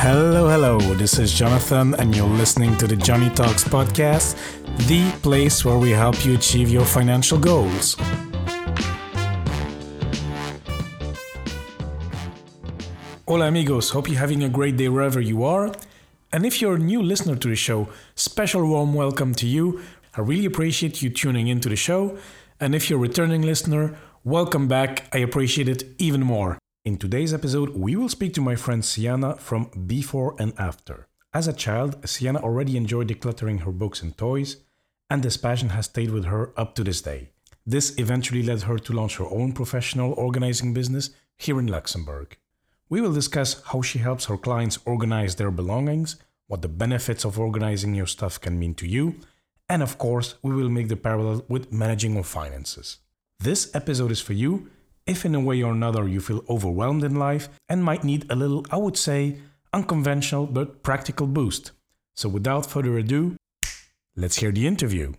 Hello, 0.00 0.48
hello. 0.48 0.78
This 0.94 1.18
is 1.18 1.34
Jonathan, 1.34 1.96
and 1.96 2.14
you're 2.14 2.24
listening 2.24 2.76
to 2.76 2.86
the 2.86 2.94
Joney 2.94 3.34
Talks 3.34 3.64
podcast, 3.64 4.36
the 4.86 5.10
place 5.22 5.64
where 5.64 5.76
we 5.76 5.90
help 5.90 6.24
you 6.24 6.36
achieve 6.36 6.68
your 6.68 6.84
financial 6.84 7.36
goals. 7.36 7.96
Hola, 13.26 13.48
amigos. 13.48 13.90
Hope 13.90 14.08
you're 14.08 14.20
having 14.20 14.44
a 14.44 14.48
great 14.48 14.76
day 14.76 14.88
wherever 14.88 15.20
you 15.20 15.42
are. 15.42 15.74
And 16.32 16.46
if 16.46 16.62
you're 16.62 16.76
a 16.76 16.78
new 16.78 17.02
listener 17.02 17.34
to 17.34 17.48
the 17.48 17.56
show, 17.56 17.88
special 18.14 18.64
warm 18.68 18.94
welcome 18.94 19.34
to 19.34 19.48
you. 19.48 19.82
I 20.16 20.20
really 20.20 20.46
appreciate 20.46 21.02
you 21.02 21.10
tuning 21.10 21.48
into 21.48 21.68
the 21.68 21.74
show. 21.74 22.16
And 22.60 22.72
if 22.72 22.88
you're 22.88 23.00
a 23.00 23.02
returning 23.02 23.42
listener, 23.42 23.98
welcome 24.22 24.68
back. 24.68 25.08
I 25.12 25.18
appreciate 25.18 25.68
it 25.68 25.82
even 25.98 26.22
more. 26.22 26.56
In 26.88 26.96
today's 26.96 27.34
episode, 27.34 27.76
we 27.76 27.96
will 27.96 28.08
speak 28.08 28.32
to 28.32 28.40
my 28.40 28.56
friend 28.56 28.82
Siyana 28.82 29.38
from 29.38 29.68
Before 29.86 30.34
and 30.38 30.54
After. 30.58 31.06
As 31.34 31.46
a 31.46 31.52
child, 31.52 32.00
Siyana 32.00 32.40
already 32.42 32.78
enjoyed 32.78 33.08
decluttering 33.08 33.60
her 33.64 33.72
books 33.72 34.00
and 34.00 34.16
toys, 34.16 34.56
and 35.10 35.22
this 35.22 35.36
passion 35.36 35.68
has 35.68 35.84
stayed 35.84 36.10
with 36.10 36.24
her 36.24 36.58
up 36.58 36.74
to 36.76 36.82
this 36.82 37.02
day. 37.02 37.28
This 37.66 37.98
eventually 37.98 38.42
led 38.42 38.62
her 38.62 38.78
to 38.78 38.92
launch 38.94 39.18
her 39.18 39.26
own 39.26 39.52
professional 39.52 40.14
organizing 40.14 40.72
business 40.72 41.10
here 41.36 41.60
in 41.60 41.66
Luxembourg. 41.66 42.38
We 42.88 43.02
will 43.02 43.12
discuss 43.12 43.62
how 43.66 43.82
she 43.82 43.98
helps 43.98 44.24
her 44.24 44.38
clients 44.38 44.78
organize 44.86 45.34
their 45.34 45.50
belongings, 45.50 46.16
what 46.46 46.62
the 46.62 46.68
benefits 46.68 47.26
of 47.26 47.38
organizing 47.38 47.94
your 47.94 48.06
stuff 48.06 48.40
can 48.40 48.58
mean 48.58 48.74
to 48.76 48.86
you, 48.86 49.16
and 49.68 49.82
of 49.82 49.98
course, 49.98 50.36
we 50.40 50.54
will 50.54 50.70
make 50.70 50.88
the 50.88 50.96
parallel 50.96 51.44
with 51.48 51.70
managing 51.70 52.14
your 52.14 52.24
finances. 52.24 52.96
This 53.40 53.70
episode 53.74 54.10
is 54.10 54.22
for 54.22 54.32
you 54.32 54.70
if 55.08 55.24
in 55.24 55.34
a 55.34 55.40
way 55.40 55.62
or 55.62 55.72
another 55.72 56.06
you 56.06 56.20
feel 56.20 56.44
overwhelmed 56.48 57.02
in 57.02 57.16
life 57.16 57.48
and 57.68 57.82
might 57.82 58.04
need 58.04 58.26
a 58.30 58.36
little, 58.36 58.64
I 58.70 58.76
would 58.76 58.96
say, 58.96 59.38
unconventional 59.72 60.46
but 60.46 60.82
practical 60.82 61.26
boost. 61.26 61.72
So 62.14 62.28
without 62.28 62.66
further 62.66 62.98
ado, 62.98 63.36
let's 64.14 64.36
hear 64.36 64.52
the 64.52 64.66
interview. 64.66 65.14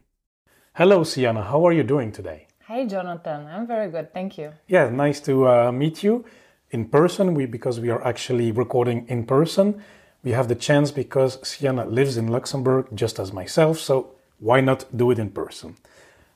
Hello, 0.75 1.01
Siyana. 1.01 1.43
How 1.47 1.65
are 1.65 1.73
you 1.73 1.83
doing 1.83 2.11
today? 2.11 2.47
Hi, 2.67 2.85
Jonathan. 2.85 3.47
I'm 3.47 3.65
very 3.65 3.89
good. 3.89 4.13
Thank 4.13 4.37
you. 4.37 4.51
Yeah, 4.67 4.89
nice 4.89 5.19
to 5.21 5.47
uh, 5.47 5.71
meet 5.71 6.03
you 6.03 6.23
in 6.69 6.85
person. 6.85 7.33
We 7.33 7.47
because 7.47 7.79
we 7.79 7.89
are 7.89 8.05
actually 8.05 8.51
recording 8.51 9.07
in 9.07 9.25
person. 9.25 9.81
We 10.23 10.31
have 10.31 10.47
the 10.47 10.55
chance 10.55 10.91
because 10.91 11.37
Siyana 11.37 11.91
lives 11.91 12.15
in 12.15 12.27
Luxembourg 12.27 12.89
just 12.93 13.17
as 13.19 13.33
myself. 13.33 13.79
So 13.79 14.15
why 14.37 14.61
not 14.61 14.85
do 14.95 15.09
it 15.09 15.17
in 15.17 15.31
person? 15.31 15.77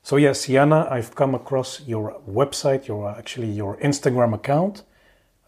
So 0.06 0.18
yes, 0.18 0.46
Siyana, 0.46 0.92
I've 0.92 1.16
come 1.16 1.34
across 1.34 1.82
your 1.88 2.20
website, 2.30 2.88
your 2.88 3.10
actually 3.10 3.50
your 3.50 3.78
Instagram 3.78 4.34
account, 4.34 4.84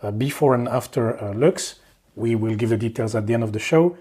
uh, 0.01 0.11
before 0.11 0.55
and 0.55 0.69
after 0.69 1.21
uh, 1.21 1.33
Lux. 1.33 1.75
We 2.15 2.35
will 2.35 2.55
give 2.55 2.69
the 2.69 2.77
details 2.77 3.15
at 3.15 3.27
the 3.27 3.33
end 3.33 3.43
of 3.43 3.51
the 3.51 3.59
show, 3.59 3.97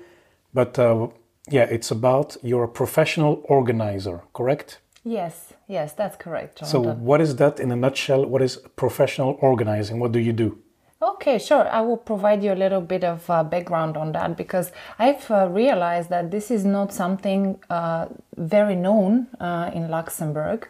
but 0.52 0.78
uh, 0.78 1.08
yeah, 1.50 1.64
it's 1.64 1.91
about 1.91 2.36
you're 2.44 2.62
a 2.62 2.69
professional 2.69 3.42
organizer, 3.48 4.22
correct? 4.32 4.78
Yes, 5.02 5.52
yes, 5.66 5.92
that's 5.92 6.16
correct. 6.16 6.60
Jonathan. 6.60 6.84
So 6.84 6.92
what 6.92 7.20
is 7.20 7.34
that 7.36 7.58
in 7.58 7.72
a 7.72 7.77
nutshell? 7.77 8.25
What 8.25 8.41
is 8.41 8.56
professional 8.77 9.36
organizing? 9.41 9.98
What 9.98 10.12
do 10.12 10.20
you 10.20 10.32
do? 10.32 10.62
Okay, 11.03 11.39
sure. 11.39 11.69
I 11.69 11.81
will 11.81 11.97
provide 11.97 12.42
you 12.42 12.53
a 12.53 12.55
little 12.55 12.81
bit 12.81 13.05
of 13.05 13.28
uh, 13.28 13.45
background 13.45 13.97
on 13.97 14.12
that 14.12 14.37
because 14.37 14.73
I've 14.98 15.28
uh, 15.31 15.48
realized 15.50 16.09
that 16.11 16.31
this 16.31 16.50
is 16.50 16.64
not 16.64 16.92
something 16.92 17.59
uh, 17.69 18.06
very 18.37 18.77
known 18.77 19.27
uh, 19.41 19.70
in 19.75 19.91
Luxembourg. 19.91 20.69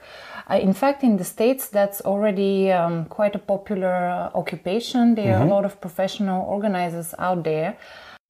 Uh, 0.50 0.54
in 0.54 0.72
fact, 0.72 1.04
in 1.04 1.18
the 1.18 1.24
States, 1.24 1.68
that's 1.68 2.00
already 2.00 2.72
um, 2.72 3.04
quite 3.04 3.36
a 3.36 3.38
popular 3.38 3.94
uh, 3.94 4.30
occupation. 4.34 5.14
There 5.14 5.26
mm-hmm. 5.26 5.34
are 5.34 5.36
a 5.36 5.40
mm-hmm. 5.40 5.50
lot 5.50 5.64
of 5.66 5.80
professional 5.80 6.44
organizers 6.46 7.14
out 7.18 7.44
there. 7.44 7.76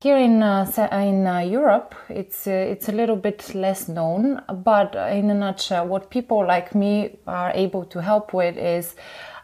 Here 0.01 0.19
in 0.19 0.43
in 0.43 1.51
Europe, 1.51 1.95
it's 2.11 2.47
it's 2.47 2.91
a 2.91 2.93
little 2.93 3.17
bit 3.17 3.55
less 3.55 3.89
known. 3.89 4.43
But 4.53 4.95
in 4.95 5.31
a 5.31 5.35
nutshell, 5.35 5.87
what 5.87 6.11
people 6.11 6.47
like 6.47 6.75
me 6.75 7.17
are 7.27 7.53
able 7.55 7.87
to 7.87 8.03
help 8.03 8.35
with 8.35 8.59
is 8.59 8.97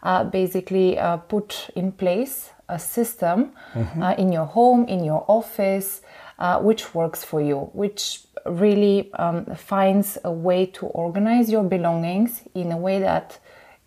uh, 0.03 0.23
basically 0.23 0.97
uh, 0.97 1.17
put 1.17 1.69
in 1.75 1.91
place 1.91 2.51
a 2.69 2.79
system 2.79 3.51
mm-hmm. 3.73 4.01
uh, 4.01 4.13
in 4.13 4.31
your 4.31 4.45
home, 4.45 4.85
in 4.85 5.03
your 5.03 5.25
office, 5.27 6.01
uh, 6.39 6.59
which 6.59 6.95
works 6.95 7.23
for 7.23 7.41
you, 7.41 7.69
which 7.73 8.21
really 8.45 9.11
um, 9.13 9.45
finds 9.55 10.17
a 10.23 10.31
way 10.31 10.65
to 10.65 10.85
organize 10.87 11.51
your 11.51 11.63
belongings 11.63 12.41
in 12.55 12.71
a 12.71 12.77
way 12.77 12.99
that 12.99 13.39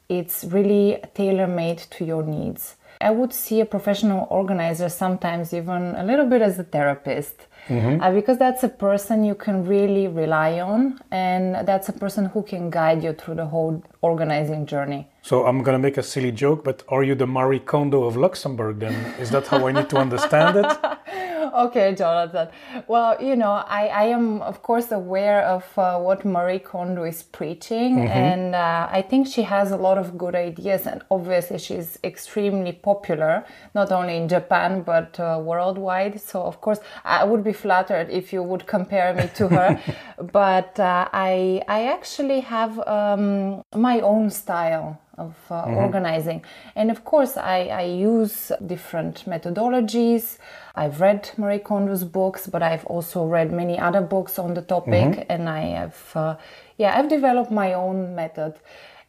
it's 0.09 0.45
really 0.45 0.99
tailor 1.15 1.47
made 1.47 1.79
to 1.79 2.05
your 2.05 2.23
needs. 2.23 2.77
I 3.01 3.11
would 3.11 3.33
see 3.33 3.61
a 3.61 3.67
professional 3.67 4.27
organizer 4.31 4.89
sometimes 4.89 5.53
even 5.53 5.95
a 5.97 6.05
little 6.05 6.27
bit 6.27 6.43
as 6.43 6.59
a 6.59 6.65
therapist. 6.65 7.47
Mm-hmm. 7.69 8.03
Uh, 8.03 8.11
because 8.11 8.39
that's 8.39 8.63
a 8.63 8.69
person 8.69 9.25
you 9.25 9.35
can 9.35 9.65
really 9.65 10.07
rely 10.07 10.61
on, 10.61 11.01
and 11.11 11.67
that's 11.67 11.89
a 11.89 11.95
person 11.95 12.27
who 12.27 12.43
can 12.43 12.69
guide 12.69 13.03
you 13.03 13.15
through 13.15 13.37
the 13.37 13.47
whole 13.47 13.83
organizing 14.03 14.67
journey. 14.67 15.09
So 15.25 15.47
I'm 15.47 15.63
gonna 15.63 15.79
make 15.79 15.97
a 15.97 16.03
silly 16.03 16.33
joke, 16.33 16.65
but 16.65 16.83
are 16.89 17.03
you 17.03 17.15
the 17.15 17.27
Marie 17.27 17.59
Kondo 17.59 18.05
of 18.05 18.15
Luxembourg? 18.15 18.79
Then 18.79 18.93
is 19.19 19.31
that 19.31 19.47
how 19.47 19.67
I 19.67 19.73
need 19.73 19.89
to 19.89 19.97
understand 19.97 20.59
it? 20.59 20.67
okay, 21.55 21.95
Jonathan. 21.95 22.49
Well, 22.89 23.17
you 23.19 23.35
know, 23.35 23.53
I, 23.53 23.87
I 23.87 24.03
am 24.09 24.43
of 24.43 24.61
course 24.63 24.93
aware 24.93 25.41
of 25.47 25.65
uh, 25.79 25.99
what 25.99 26.27
Marie 26.27 26.59
Kondo 26.59 27.05
is 27.05 27.23
preaching, 27.23 27.97
mm-hmm. 27.97 28.09
and 28.09 28.55
uh, 28.55 28.89
I 28.91 29.01
think 29.01 29.27
she 29.27 29.45
has 29.45 29.71
a 29.71 29.79
lot 29.79 29.97
of 29.97 30.19
good 30.19 30.35
ideas, 30.35 30.87
and 30.87 31.01
obviously 31.11 31.59
she's 31.59 31.99
extremely 32.05 32.73
popular, 32.73 33.47
not 33.75 33.93
only 33.93 34.19
in 34.19 34.29
Japan 34.29 34.83
but 34.83 35.19
uh, 35.19 35.41
worldwide. 35.43 36.21
So 36.21 36.43
of 36.43 36.61
course, 36.61 36.81
I 37.03 37.25
would 37.25 37.43
be 37.43 37.55
flattered 37.55 38.11
if 38.11 38.31
you 38.31 38.43
would 38.43 38.67
compare 38.67 39.15
me 39.15 39.31
to 39.37 39.49
her, 39.49 39.81
but 40.33 40.79
uh, 40.79 41.09
I 41.15 41.63
I 41.67 41.87
actually 41.87 42.41
have 42.41 42.79
um, 42.87 43.63
my 43.75 44.01
own 44.01 44.29
style 44.29 45.01
of 45.19 45.35
uh, 45.51 45.65
mm-hmm. 45.65 45.75
organizing. 45.75 46.45
And 46.75 46.91
of 46.91 47.05
course, 47.05 47.37
I, 47.37 47.67
I, 47.67 47.83
use 47.83 48.51
different 48.67 49.25
methodologies. 49.27 50.39
I've 50.75 51.01
read 51.01 51.31
Marie 51.37 51.59
Kondo's 51.59 52.05
books, 52.05 52.47
but 52.47 52.63
I've 52.63 52.85
also 52.87 53.25
read 53.25 53.53
many 53.53 53.79
other 53.79 54.01
books 54.01 54.39
on 54.39 54.55
the 54.55 54.63
topic, 54.63 54.93
mm-hmm. 54.93 55.33
and 55.33 55.49
I 55.49 55.61
have, 55.61 56.11
uh, 56.15 56.37
yeah, 56.79 56.99
I've 56.99 57.09
developed 57.09 57.51
my 57.51 57.75
own 57.75 58.15
method. 58.15 58.55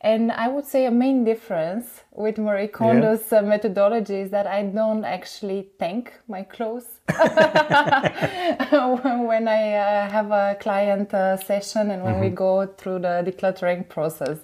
And 0.01 0.31
I 0.31 0.47
would 0.49 0.65
say 0.65 0.85
a 0.85 0.91
main 0.91 1.23
difference 1.23 2.03
with 2.11 2.37
Marie 2.37 2.67
Kondo's 2.67 3.23
yeah. 3.31 3.39
uh, 3.39 3.41
methodology 3.41 4.17
is 4.17 4.29
that 4.29 4.45
I 4.45 4.61
don't 4.61 5.03
actually 5.03 5.69
tank 5.79 6.13
my 6.27 6.43
clothes 6.43 6.85
when 7.09 7.27
I 9.47 9.73
uh, 9.73 10.09
have 10.09 10.29
a 10.29 10.57
client 10.59 11.11
uh, 11.11 11.37
session 11.37 11.89
and 11.89 12.03
when 12.03 12.15
mm-hmm. 12.15 12.21
we 12.21 12.29
go 12.29 12.67
through 12.67 12.99
the 12.99 13.23
decluttering 13.25 13.89
process. 13.89 14.37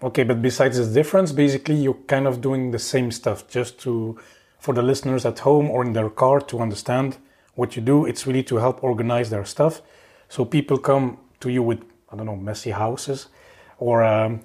Okay, 0.00 0.22
but 0.22 0.40
besides 0.40 0.76
this 0.78 0.88
difference, 0.88 1.32
basically 1.32 1.74
you're 1.74 2.02
kind 2.06 2.26
of 2.26 2.40
doing 2.40 2.70
the 2.70 2.78
same 2.78 3.10
stuff 3.10 3.48
just 3.48 3.80
to 3.80 4.18
for 4.58 4.74
the 4.74 4.82
listeners 4.82 5.24
at 5.24 5.38
home 5.40 5.70
or 5.70 5.84
in 5.84 5.92
their 5.92 6.10
car 6.10 6.40
to 6.40 6.60
understand 6.60 7.16
what 7.54 7.76
you 7.76 7.82
do. 7.82 8.06
It's 8.06 8.26
really 8.26 8.42
to 8.44 8.56
help 8.56 8.82
organize 8.82 9.30
their 9.30 9.44
stuff. 9.44 9.82
So 10.28 10.44
people 10.44 10.78
come 10.78 11.18
to 11.40 11.48
you 11.50 11.62
with 11.62 11.80
I 12.10 12.16
don't 12.16 12.26
know 12.26 12.36
messy 12.36 12.70
houses 12.70 13.28
or 13.78 14.04
um, 14.04 14.40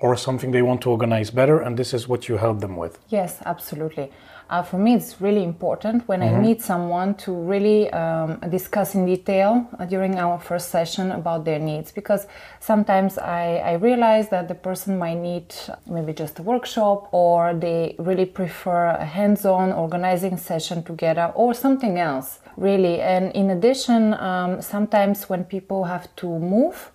or 0.00 0.16
something 0.16 0.52
they 0.52 0.62
want 0.62 0.82
to 0.82 0.90
organize 0.90 1.30
better, 1.30 1.60
and 1.60 1.76
this 1.76 1.92
is 1.94 2.06
what 2.06 2.28
you 2.28 2.36
help 2.36 2.60
them 2.60 2.76
with. 2.76 2.98
Yes, 3.08 3.42
absolutely. 3.46 4.10
Uh, 4.50 4.62
for 4.62 4.78
me, 4.78 4.94
it's 4.94 5.20
really 5.20 5.44
important 5.44 6.08
when 6.08 6.20
mm-hmm. 6.20 6.36
I 6.36 6.40
meet 6.40 6.62
someone 6.62 7.14
to 7.16 7.32
really 7.32 7.90
um, 7.92 8.38
discuss 8.48 8.94
in 8.94 9.04
detail 9.04 9.68
uh, 9.78 9.84
during 9.84 10.18
our 10.18 10.38
first 10.40 10.70
session 10.70 11.12
about 11.12 11.44
their 11.44 11.58
needs 11.58 11.92
because 11.92 12.26
sometimes 12.58 13.18
I, 13.18 13.56
I 13.56 13.72
realize 13.74 14.30
that 14.30 14.48
the 14.48 14.54
person 14.54 14.98
might 14.98 15.18
need 15.18 15.54
maybe 15.86 16.14
just 16.14 16.38
a 16.38 16.42
workshop 16.42 17.08
or 17.12 17.52
they 17.52 17.94
really 17.98 18.24
prefer 18.24 18.86
a 18.86 19.04
hands 19.04 19.44
on 19.44 19.70
organizing 19.70 20.38
session 20.38 20.82
together 20.82 21.30
or 21.34 21.52
something 21.52 21.98
else, 21.98 22.38
really. 22.56 23.02
And 23.02 23.30
in 23.32 23.50
addition, 23.50 24.14
um, 24.14 24.62
sometimes 24.62 25.28
when 25.28 25.44
people 25.44 25.84
have 25.84 26.14
to 26.16 26.26
move, 26.26 26.90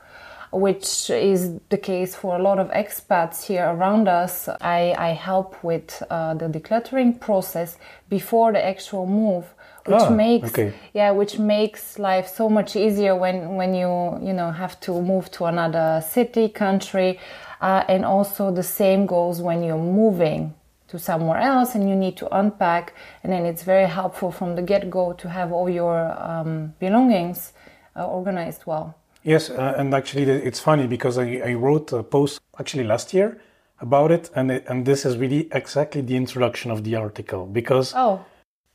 which 0.53 1.09
is 1.09 1.59
the 1.69 1.77
case 1.77 2.15
for 2.15 2.37
a 2.37 2.41
lot 2.41 2.59
of 2.59 2.69
expats 2.69 3.45
here 3.45 3.65
around 3.65 4.07
us. 4.07 4.47
I, 4.61 4.95
I 4.97 5.09
help 5.09 5.63
with 5.63 6.01
uh, 6.09 6.35
the 6.35 6.47
decluttering 6.47 7.19
process 7.19 7.77
before 8.09 8.53
the 8.53 8.63
actual 8.63 9.05
move 9.05 9.45
which 9.85 10.01
oh, 10.01 10.09
makes 10.09 10.49
okay. 10.49 10.73
yeah 10.93 11.11
which 11.11 11.37
makes 11.37 11.99
life 11.99 12.27
so 12.27 12.49
much 12.49 12.75
easier 12.75 13.15
when 13.15 13.55
when 13.55 13.73
you 13.73 14.17
you 14.21 14.33
know 14.33 14.49
have 14.51 14.79
to 14.79 15.01
move 15.01 15.29
to 15.29 15.45
another 15.45 16.01
city 16.07 16.47
country 16.47 17.19
uh, 17.61 17.83
and 17.89 18.05
also 18.05 18.51
the 18.51 18.63
same 18.63 19.05
goes 19.05 19.41
when 19.41 19.61
you're 19.61 19.77
moving 19.77 20.53
to 20.87 20.97
somewhere 20.97 21.39
else 21.39 21.75
and 21.75 21.89
you 21.89 21.95
need 21.95 22.15
to 22.15 22.27
unpack 22.37 22.93
and 23.23 23.33
then 23.33 23.45
it's 23.45 23.63
very 23.63 23.87
helpful 23.87 24.31
from 24.31 24.55
the 24.55 24.61
get-go 24.61 25.11
to 25.13 25.27
have 25.27 25.51
all 25.51 25.69
your 25.69 25.99
um, 26.21 26.73
belongings 26.79 27.51
uh, 27.97 28.05
organized 28.05 28.65
well 28.65 28.95
Yes, 29.23 29.49
uh, 29.49 29.75
and 29.77 29.93
actually 29.93 30.23
it's 30.23 30.59
funny 30.59 30.85
because 30.85 31.17
I, 31.17 31.41
I, 31.45 31.53
wrote 31.53 31.93
a 31.93 32.03
post 32.03 32.41
actually 32.59 32.83
last 32.83 33.13
year 33.13 33.39
about 33.79 34.11
it, 34.11 34.29
and 34.35 34.51
it, 34.51 34.65
and 34.67 34.85
this 34.85 35.05
is 35.05 35.17
really 35.17 35.47
exactly 35.51 36.01
the 36.01 36.15
introduction 36.15 36.71
of 36.71 36.83
the 36.83 36.95
article 36.95 37.45
because 37.45 37.93
oh. 37.95 38.25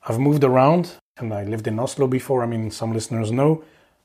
I've 0.08 0.18
moved 0.18 0.44
around 0.44 0.92
and 1.18 1.34
I 1.34 1.44
lived 1.44 1.66
in 1.66 1.78
Oslo 1.78 2.06
before. 2.06 2.42
I 2.42 2.46
mean, 2.46 2.70
some 2.70 2.92
listeners 2.92 3.30
know. 3.30 3.62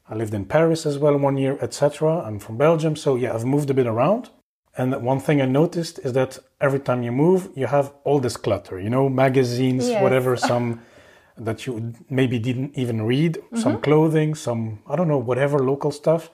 I 0.10 0.16
lived 0.16 0.34
in 0.34 0.46
Paris 0.46 0.86
as 0.86 0.98
well 0.98 1.18
one 1.18 1.38
year, 1.38 1.58
etc. 1.62 2.22
I'm 2.26 2.40
from 2.40 2.58
Belgium, 2.58 2.98
so 2.98 3.16
yeah, 3.16 3.34
I've 3.34 3.46
moved 3.46 3.70
a 3.70 3.74
bit 3.74 3.88
around. 3.88 4.30
And 4.76 4.94
one 5.02 5.20
thing 5.20 5.42
I 5.42 5.46
noticed 5.46 6.00
is 6.00 6.14
that 6.14 6.40
every 6.60 6.80
time 6.80 7.04
you 7.04 7.12
move, 7.12 7.50
you 7.56 7.68
have 7.68 7.94
all 8.04 8.20
this 8.20 8.36
clutter, 8.38 8.80
you 8.80 8.90
know, 8.90 9.08
magazines, 9.08 9.88
Yes. 9.88 10.02
whatever, 10.02 10.36
some 10.36 10.82
that 11.38 11.66
you 11.66 11.94
maybe 12.10 12.40
didn't 12.40 12.78
even 12.78 13.06
read, 13.06 13.40
some 13.56 13.82
clothing, 13.82 14.36
some, 14.36 14.80
I 14.88 14.96
don't 14.96 15.08
know, 15.08 15.18
whatever 15.18 15.60
local 15.60 15.92
stuff. 15.92 16.30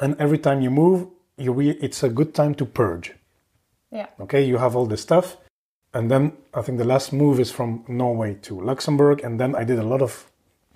And 0.00 0.16
every 0.18 0.38
time 0.38 0.60
you 0.60 0.70
move, 0.70 1.08
you 1.36 1.52
re- 1.52 1.78
it's 1.80 2.02
a 2.02 2.08
good 2.08 2.34
time 2.34 2.54
to 2.56 2.64
purge. 2.64 3.12
Yeah. 3.90 4.06
Okay, 4.20 4.42
you 4.42 4.58
have 4.58 4.76
all 4.76 4.86
this 4.86 5.02
stuff. 5.02 5.36
And 5.92 6.10
then 6.10 6.32
I 6.54 6.62
think 6.62 6.78
the 6.78 6.84
last 6.84 7.12
move 7.12 7.40
is 7.40 7.50
from 7.50 7.84
Norway 7.88 8.34
to 8.42 8.60
Luxembourg. 8.60 9.22
And 9.24 9.40
then 9.40 9.54
I 9.56 9.64
did 9.64 9.78
a 9.78 9.82
lot 9.82 10.02
of 10.02 10.30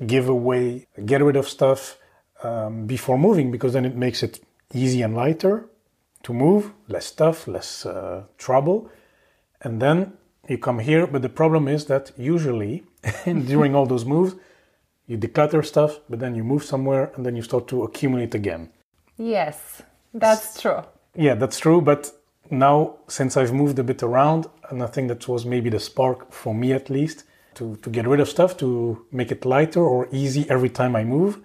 giveaway, 0.05 0.87
get 1.06 1.22
rid 1.22 1.37
of 1.37 1.49
stuff 1.49 1.96
um, 2.43 2.87
before 2.87 3.16
moving 3.16 3.50
because 3.50 3.72
then 3.75 3.84
it 3.84 3.94
makes 3.94 4.22
it 4.22 4.44
easy 4.72 5.02
and 5.02 5.14
lighter 5.14 5.69
to 6.25 6.32
move, 6.32 6.72
less 6.88 7.06
stuff, 7.06 7.46
less 7.46 7.87
uh, 7.87 8.25
trouble. 8.38 8.90
And 9.61 9.81
then 9.81 10.14
you 10.49 10.58
come 10.58 10.81
here. 10.81 11.06
But 11.06 11.22
the 11.22 11.28
problem 11.28 11.69
is 11.69 11.84
that 11.87 12.11
usually 12.19 12.82
during 13.25 13.75
all 13.75 13.87
those 13.87 14.05
moves, 14.05 14.35
you 15.06 15.19
declutter 15.19 15.65
stuff, 15.65 16.01
but 16.09 16.19
then 16.19 16.35
you 16.35 16.45
move 16.45 16.65
somewhere 16.65 17.12
and 17.15 17.25
then 17.25 17.37
you 17.37 17.43
start 17.43 17.69
to 17.69 17.83
accumulate 17.83 18.35
again. 18.35 18.71
Yes, 19.17 19.83
that's 20.12 20.61
true. 20.61 20.83
Yeah, 21.15 21.35
that's 21.35 21.59
true. 21.59 21.81
But 21.81 22.11
now, 22.51 22.97
since 23.09 23.37
I've 23.37 23.53
moved 23.53 23.79
a 23.79 23.85
bit 23.85 24.03
around, 24.03 24.47
and 24.71 24.83
I 24.83 24.87
think 24.87 25.09
that 25.09 25.27
was 25.29 25.45
maybe 25.45 25.71
the 25.71 25.81
spark 25.81 26.33
for 26.33 26.55
me 26.55 26.73
at 26.73 26.91
least 26.91 27.25
to, 27.55 27.77
to 27.77 27.91
get 27.91 28.06
rid 28.06 28.21
of 28.21 28.29
stuff, 28.29 28.56
to 28.59 29.07
make 29.12 29.31
it 29.31 29.45
lighter 29.45 29.83
or 29.83 30.09
easy 30.11 30.49
every 30.50 30.71
time 30.71 30.97
I 30.97 31.05
move. 31.05 31.39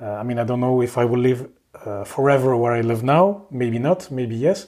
Uh, 0.00 0.14
I 0.14 0.22
mean, 0.22 0.38
I 0.38 0.44
don't 0.44 0.60
know 0.60 0.80
if 0.82 0.98
I 0.98 1.04
will 1.04 1.18
live 1.18 1.48
uh, 1.84 2.04
forever 2.04 2.56
where 2.56 2.72
I 2.72 2.80
live 2.80 3.02
now. 3.02 3.46
Maybe 3.50 3.78
not, 3.78 4.10
maybe 4.10 4.36
yes. 4.36 4.66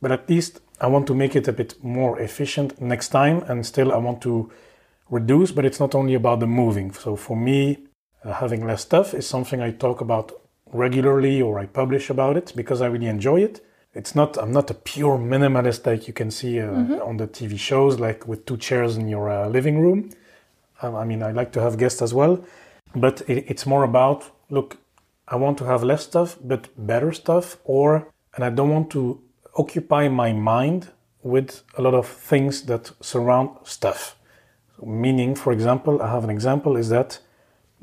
But 0.00 0.12
at 0.12 0.28
least 0.28 0.60
I 0.80 0.86
want 0.86 1.06
to 1.08 1.14
make 1.14 1.36
it 1.36 1.48
a 1.48 1.52
bit 1.52 1.82
more 1.82 2.18
efficient 2.20 2.80
next 2.80 3.08
time. 3.08 3.42
And 3.48 3.64
still, 3.64 3.92
I 3.92 3.96
want 3.96 4.22
to 4.22 4.50
reduce, 5.10 5.52
but 5.52 5.64
it's 5.64 5.80
not 5.80 5.94
only 5.94 6.14
about 6.14 6.40
the 6.40 6.46
moving. 6.46 6.92
So 6.92 7.16
for 7.16 7.36
me, 7.36 7.78
uh, 8.24 8.34
having 8.34 8.66
less 8.66 8.82
stuff 8.82 9.14
is 9.14 9.26
something 9.26 9.60
I 9.60 9.72
talk 9.72 10.00
about 10.00 10.32
regularly 10.72 11.42
or 11.42 11.58
I 11.58 11.66
publish 11.66 12.10
about 12.10 12.36
it 12.36 12.52
because 12.54 12.80
I 12.80 12.86
really 12.86 13.06
enjoy 13.06 13.42
it. 13.42 13.64
It's 13.92 14.14
not, 14.14 14.36
I'm 14.38 14.52
not 14.52 14.70
a 14.70 14.74
pure 14.74 15.18
minimalist 15.18 15.84
like 15.84 16.06
you 16.06 16.14
can 16.14 16.30
see 16.30 16.60
uh, 16.60 16.70
on 17.04 17.16
the 17.16 17.26
TV 17.26 17.58
shows, 17.58 17.98
like 17.98 18.26
with 18.26 18.46
two 18.46 18.56
chairs 18.56 18.96
in 18.96 19.08
your 19.08 19.28
uh, 19.28 19.48
living 19.48 19.80
room. 19.80 20.10
Um, 20.80 20.94
I 20.94 21.04
mean, 21.04 21.22
I 21.22 21.32
like 21.32 21.50
to 21.52 21.60
have 21.60 21.76
guests 21.76 22.00
as 22.00 22.14
well, 22.14 22.44
but 22.94 23.22
it, 23.28 23.46
it's 23.48 23.66
more 23.66 23.82
about 23.82 24.30
look, 24.48 24.78
I 25.26 25.36
want 25.36 25.58
to 25.58 25.64
have 25.64 25.82
less 25.82 26.04
stuff, 26.04 26.36
but 26.42 26.68
better 26.76 27.12
stuff, 27.12 27.56
or, 27.64 28.08
and 28.34 28.44
I 28.44 28.50
don't 28.50 28.70
want 28.70 28.90
to 28.90 29.20
occupy 29.56 30.08
my 30.08 30.32
mind 30.32 30.88
with 31.22 31.62
a 31.76 31.82
lot 31.82 31.94
of 31.94 32.06
things 32.06 32.62
that 32.62 32.92
surround 33.00 33.50
stuff. 33.64 34.16
Meaning, 34.82 35.34
for 35.34 35.52
example, 35.52 36.00
I 36.02 36.10
have 36.10 36.24
an 36.24 36.30
example 36.30 36.76
is 36.76 36.88
that 36.88 37.18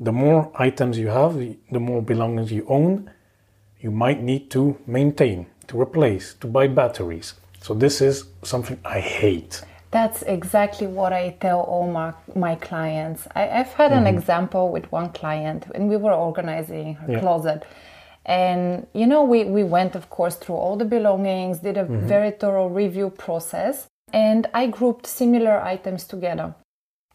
the 0.00 0.12
more 0.12 0.50
items 0.54 0.98
you 0.98 1.08
have, 1.08 1.38
the 1.38 1.80
more 1.80 2.02
belongings 2.02 2.52
you 2.52 2.64
own, 2.68 3.10
you 3.80 3.90
might 3.90 4.22
need 4.22 4.50
to 4.50 4.76
maintain, 4.86 5.46
to 5.68 5.80
replace, 5.80 6.34
to 6.34 6.46
buy 6.46 6.66
batteries. 6.68 7.34
So 7.60 7.74
this 7.74 8.00
is 8.00 8.24
something 8.42 8.78
I 8.84 9.00
hate. 9.00 9.62
That's 9.90 10.22
exactly 10.22 10.86
what 10.86 11.12
I 11.12 11.36
tell 11.40 11.60
all 11.60 11.90
my, 11.90 12.12
my 12.34 12.56
clients. 12.56 13.26
I, 13.34 13.48
I've 13.48 13.72
had 13.72 13.92
an 13.92 14.04
mm-hmm. 14.04 14.18
example 14.18 14.70
with 14.70 14.90
one 14.92 15.10
client 15.10 15.64
when 15.72 15.88
we 15.88 15.96
were 15.96 16.12
organizing 16.12 16.94
her 16.94 17.12
Yeah. 17.12 17.20
closet. 17.20 17.64
And, 18.26 18.86
you 18.92 19.06
know, 19.06 19.22
we, 19.22 19.44
we 19.44 19.64
went, 19.64 19.94
of 19.94 20.10
course, 20.10 20.36
through 20.36 20.56
all 20.56 20.76
the 20.76 20.84
belongings, 20.84 21.60
did 21.60 21.78
a 21.78 21.84
mm-hmm. 21.84 22.06
very 22.06 22.30
thorough 22.30 22.66
review 22.66 23.08
process, 23.10 23.86
and 24.12 24.46
I 24.52 24.66
grouped 24.66 25.06
similar 25.06 25.62
items 25.62 26.04
together. 26.04 26.54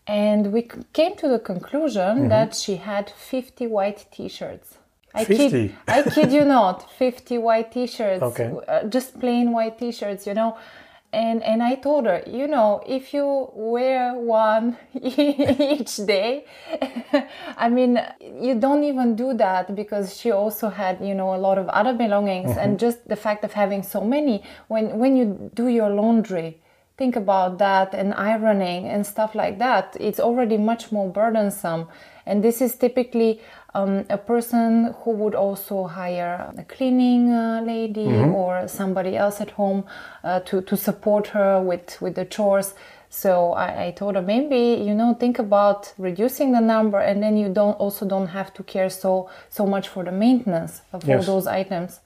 And 0.08 0.52
we 0.52 0.70
came 0.92 1.16
to 1.18 1.28
the 1.30 1.40
conclusion 1.40 2.28
that 2.30 2.56
she 2.56 2.76
had 2.76 3.10
50 3.10 3.68
white 3.68 4.06
t 4.12 4.28
shirts. 4.28 4.78
I 5.16 5.26
50? 5.26 5.50
kid, 5.50 5.76
I 5.88 6.02
kid 6.04 6.32
you 6.32 6.44
not, 6.44 6.92
50 6.98 7.38
white 7.38 7.72
t 7.72 7.88
shirts, 7.88 8.24
Okay. 8.24 8.52
uh, 8.68 8.84
just 8.86 9.20
plain 9.20 9.52
white 9.52 9.78
t 9.80 9.92
shirts, 9.92 10.28
you 10.28 10.34
know. 10.34 10.58
And, 11.14 11.44
and 11.44 11.62
I 11.62 11.76
told 11.76 12.08
her, 12.08 12.24
you 12.26 12.48
know, 12.48 12.82
if 12.88 13.14
you 13.14 13.48
wear 13.54 14.16
one 14.16 14.78
each 15.00 15.98
day, 15.98 16.46
I 17.58 17.70
mean, 17.70 18.02
you 18.20 18.56
don't 18.56 18.84
even 18.84 19.16
do 19.16 19.36
that 19.36 19.76
because 19.76 20.18
she 20.18 20.32
also 20.32 20.70
had, 20.70 21.00
you 21.06 21.14
know, 21.14 21.36
a 21.36 21.38
lot 21.38 21.60
of 21.60 21.68
other 21.70 21.94
belongings. 21.94 22.58
And 22.58 22.80
just 22.80 23.08
the 23.08 23.16
fact 23.16 23.44
of 23.44 23.54
having 23.54 23.84
so 23.84 24.02
many, 24.02 24.42
when, 24.70 24.98
when 24.98 25.16
you 25.16 25.52
do 25.54 25.68
your 25.68 25.92
laundry, 25.92 26.60
think 26.98 27.16
about 27.16 27.58
that 27.58 27.94
and 27.94 28.14
ironing 28.14 28.88
and 28.88 29.06
stuff 29.06 29.34
like 29.36 29.58
that 29.60 29.98
it's 30.00 30.20
already 30.20 30.58
much 30.58 30.92
more 30.92 31.10
burdensome 31.10 31.88
and 32.26 32.44
this 32.44 32.62
is 32.62 32.76
typically 32.76 33.42
um, 33.76 34.06
a 34.10 34.18
person 34.18 34.94
who 35.02 35.12
would 35.12 35.34
also 35.36 35.88
hire 35.88 36.54
a 36.58 36.64
cleaning 36.64 37.32
uh, 37.34 37.62
lady 37.66 38.08
or 38.08 38.68
somebody 38.68 39.18
else 39.18 39.42
at 39.42 39.50
home 39.52 39.84
uh, 40.24 40.40
to, 40.42 40.62
to 40.62 40.78
support 40.78 41.28
her 41.28 41.60
with, 41.62 42.00
with 42.02 42.14
the 42.16 42.26
chores 42.26 42.76
so 43.10 43.54
I, 43.54 43.86
I 43.88 43.92
told 43.92 44.16
her 44.16 44.22
maybe 44.22 44.84
you 44.84 44.94
know 44.94 45.16
think 45.16 45.40
about 45.40 45.94
reducing 45.98 46.52
the 46.52 46.62
number 46.62 47.00
and 47.00 47.22
then 47.24 47.38
you 47.38 47.50
don't 47.50 47.74
also 47.74 48.06
don't 48.06 48.28
have 48.28 48.54
to 48.54 48.64
care 48.64 48.90
so 48.90 49.30
so 49.50 49.66
much 49.66 49.88
for 49.90 50.04
the 50.04 50.12
maintenance 50.12 50.82
of 50.94 51.04
Yes. 51.04 51.28
all 51.28 51.36
those 51.36 51.48
items 51.48 52.00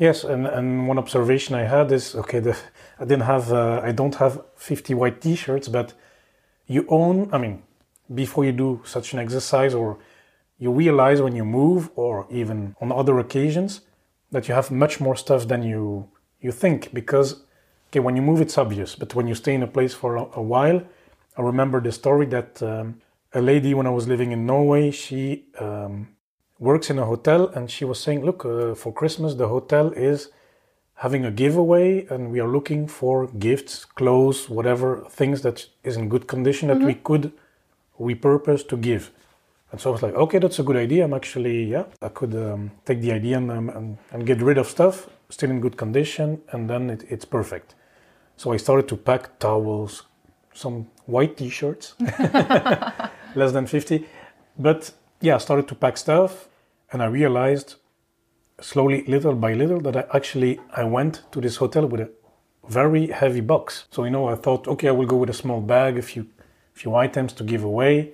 Yes, 0.00 0.22
and, 0.22 0.46
and 0.46 0.86
one 0.86 0.96
observation 0.96 1.56
I 1.56 1.64
had 1.64 1.90
is 1.90 2.14
okay. 2.14 2.38
The, 2.38 2.56
I 3.00 3.04
didn't 3.04 3.24
have, 3.24 3.52
uh, 3.52 3.80
I 3.82 3.92
don't 3.92 4.16
have 4.16 4.42
fifty 4.56 4.94
white 4.94 5.20
T-shirts, 5.20 5.68
but 5.68 5.94
you 6.66 6.84
own. 6.88 7.28
I 7.32 7.38
mean, 7.38 7.62
before 8.12 8.44
you 8.44 8.52
do 8.52 8.80
such 8.84 9.12
an 9.12 9.18
exercise, 9.18 9.74
or 9.74 9.98
you 10.58 10.72
realize 10.72 11.22
when 11.22 11.36
you 11.36 11.44
move, 11.44 11.90
or 11.94 12.26
even 12.30 12.74
on 12.80 12.90
other 12.92 13.18
occasions, 13.18 13.82
that 14.32 14.48
you 14.48 14.54
have 14.54 14.70
much 14.70 15.00
more 15.00 15.16
stuff 15.16 15.46
than 15.46 15.62
you 15.62 16.08
you 16.40 16.52
think. 16.52 16.92
Because 16.92 17.44
okay, 17.88 18.00
when 18.00 18.16
you 18.16 18.22
move, 18.22 18.40
it's 18.40 18.58
obvious, 18.58 18.94
but 18.94 19.14
when 19.14 19.26
you 19.28 19.34
stay 19.34 19.54
in 19.54 19.62
a 19.62 19.66
place 19.66 19.94
for 19.94 20.16
a, 20.16 20.26
a 20.34 20.42
while, 20.42 20.82
I 21.36 21.42
remember 21.42 21.80
the 21.80 21.92
story 21.92 22.26
that 22.26 22.62
um, 22.62 23.00
a 23.32 23.40
lady 23.40 23.74
when 23.74 23.86
I 23.86 23.90
was 23.90 24.08
living 24.08 24.32
in 24.32 24.46
Norway, 24.46 24.90
she. 24.90 25.46
Um, 25.58 26.08
works 26.58 26.90
in 26.90 26.98
a 26.98 27.04
hotel 27.04 27.46
and 27.54 27.70
she 27.70 27.84
was 27.84 28.00
saying 28.00 28.24
look 28.24 28.44
uh, 28.44 28.74
for 28.74 28.92
christmas 28.92 29.34
the 29.34 29.46
hotel 29.46 29.92
is 29.92 30.30
having 30.98 31.24
a 31.24 31.30
giveaway 31.30 32.04
and 32.10 32.30
we 32.32 32.40
are 32.40 32.48
looking 32.48 32.88
for 32.88 33.28
gifts 33.38 33.84
clothes 33.84 34.48
whatever 34.48 35.04
things 35.08 35.42
that 35.42 35.66
is 35.84 35.96
in 35.96 36.08
good 36.08 36.26
condition 36.26 36.68
that 36.68 36.80
we 36.80 36.94
could 36.94 37.32
repurpose 38.00 38.66
to 38.68 38.76
give. 38.76 39.10
And 39.70 39.80
so 39.80 39.90
i 39.90 39.92
was 39.92 40.02
like 40.02 40.14
okay 40.14 40.38
that's 40.38 40.58
a 40.58 40.62
good 40.62 40.76
idea. 40.76 41.04
I'm 41.04 41.14
actually 41.14 41.64
yeah 41.64 41.84
i 42.02 42.08
could 42.08 42.34
um, 42.34 42.72
take 42.84 43.00
the 43.00 43.12
idea 43.12 43.36
and, 43.36 43.50
um, 43.50 43.68
and, 43.70 43.98
and 44.12 44.26
get 44.26 44.40
rid 44.42 44.58
of 44.58 44.66
stuff 44.66 45.08
still 45.30 45.50
in 45.50 45.60
good 45.60 45.76
condition 45.76 46.40
and 46.52 46.68
then 46.68 46.90
it, 46.90 47.04
it's 47.08 47.24
perfect. 47.24 47.74
So 48.36 48.52
i 48.52 48.56
started 48.56 48.88
to 48.88 48.96
pack 48.96 49.38
towels 49.38 50.02
some 50.52 50.88
white 51.06 51.36
t-shirts 51.36 51.94
less 53.36 53.52
than 53.52 53.66
50 53.66 54.04
but 54.58 54.90
yeah 55.20 55.36
i 55.36 55.38
started 55.38 55.68
to 55.68 55.74
pack 55.76 55.96
stuff 55.96 56.48
and 56.90 57.02
i 57.02 57.06
realized 57.06 57.76
slowly 58.60 59.04
little 59.06 59.34
by 59.34 59.52
little 59.54 59.80
that 59.80 59.96
i 59.96 60.04
actually 60.16 60.58
i 60.74 60.84
went 60.84 61.22
to 61.32 61.40
this 61.40 61.56
hotel 61.56 61.86
with 61.86 62.00
a 62.00 62.10
very 62.68 63.06
heavy 63.06 63.40
box. 63.40 63.84
So 63.90 64.04
you 64.04 64.10
know 64.10 64.28
i 64.28 64.34
thought 64.34 64.68
okay 64.68 64.88
i 64.88 64.90
will 64.90 65.06
go 65.06 65.16
with 65.16 65.30
a 65.30 65.38
small 65.44 65.60
bag 65.60 65.98
a 65.98 66.02
few 66.02 66.26
few 66.74 66.94
items 66.94 67.32
to 67.34 67.44
give 67.44 67.64
away. 67.64 68.12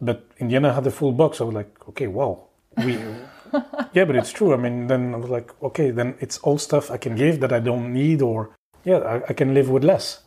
But 0.00 0.26
in 0.38 0.48
the 0.48 0.56
end 0.56 0.66
i 0.66 0.72
had 0.72 0.86
a 0.86 0.90
full 0.90 1.12
box. 1.12 1.40
I 1.40 1.44
was 1.44 1.54
like 1.54 1.88
okay 1.90 2.06
wow. 2.06 2.48
We 2.76 2.92
yeah 3.92 4.04
but 4.04 4.16
it's 4.16 4.32
true. 4.32 4.54
I 4.54 4.56
mean 4.56 4.86
then 4.86 5.14
i 5.14 5.18
was 5.18 5.30
like 5.30 5.54
okay 5.62 5.90
then 5.90 6.14
it's 6.20 6.38
all 6.38 6.58
stuff 6.58 6.90
i 6.90 6.96
can 6.96 7.14
give 7.14 7.40
that 7.40 7.52
i 7.52 7.60
don't 7.60 7.92
need 7.92 8.22
or 8.22 8.50
yeah 8.84 8.98
i, 8.98 9.16
I 9.28 9.32
can 9.34 9.54
live 9.54 9.68
with 9.70 9.84
less. 9.84 10.20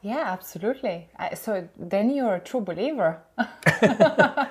Yeah 0.00 0.24
absolutely. 0.26 1.08
I, 1.16 1.34
so 1.34 1.68
then 1.76 2.10
you're 2.10 2.36
a 2.36 2.40
true 2.40 2.60
believer. 2.60 3.20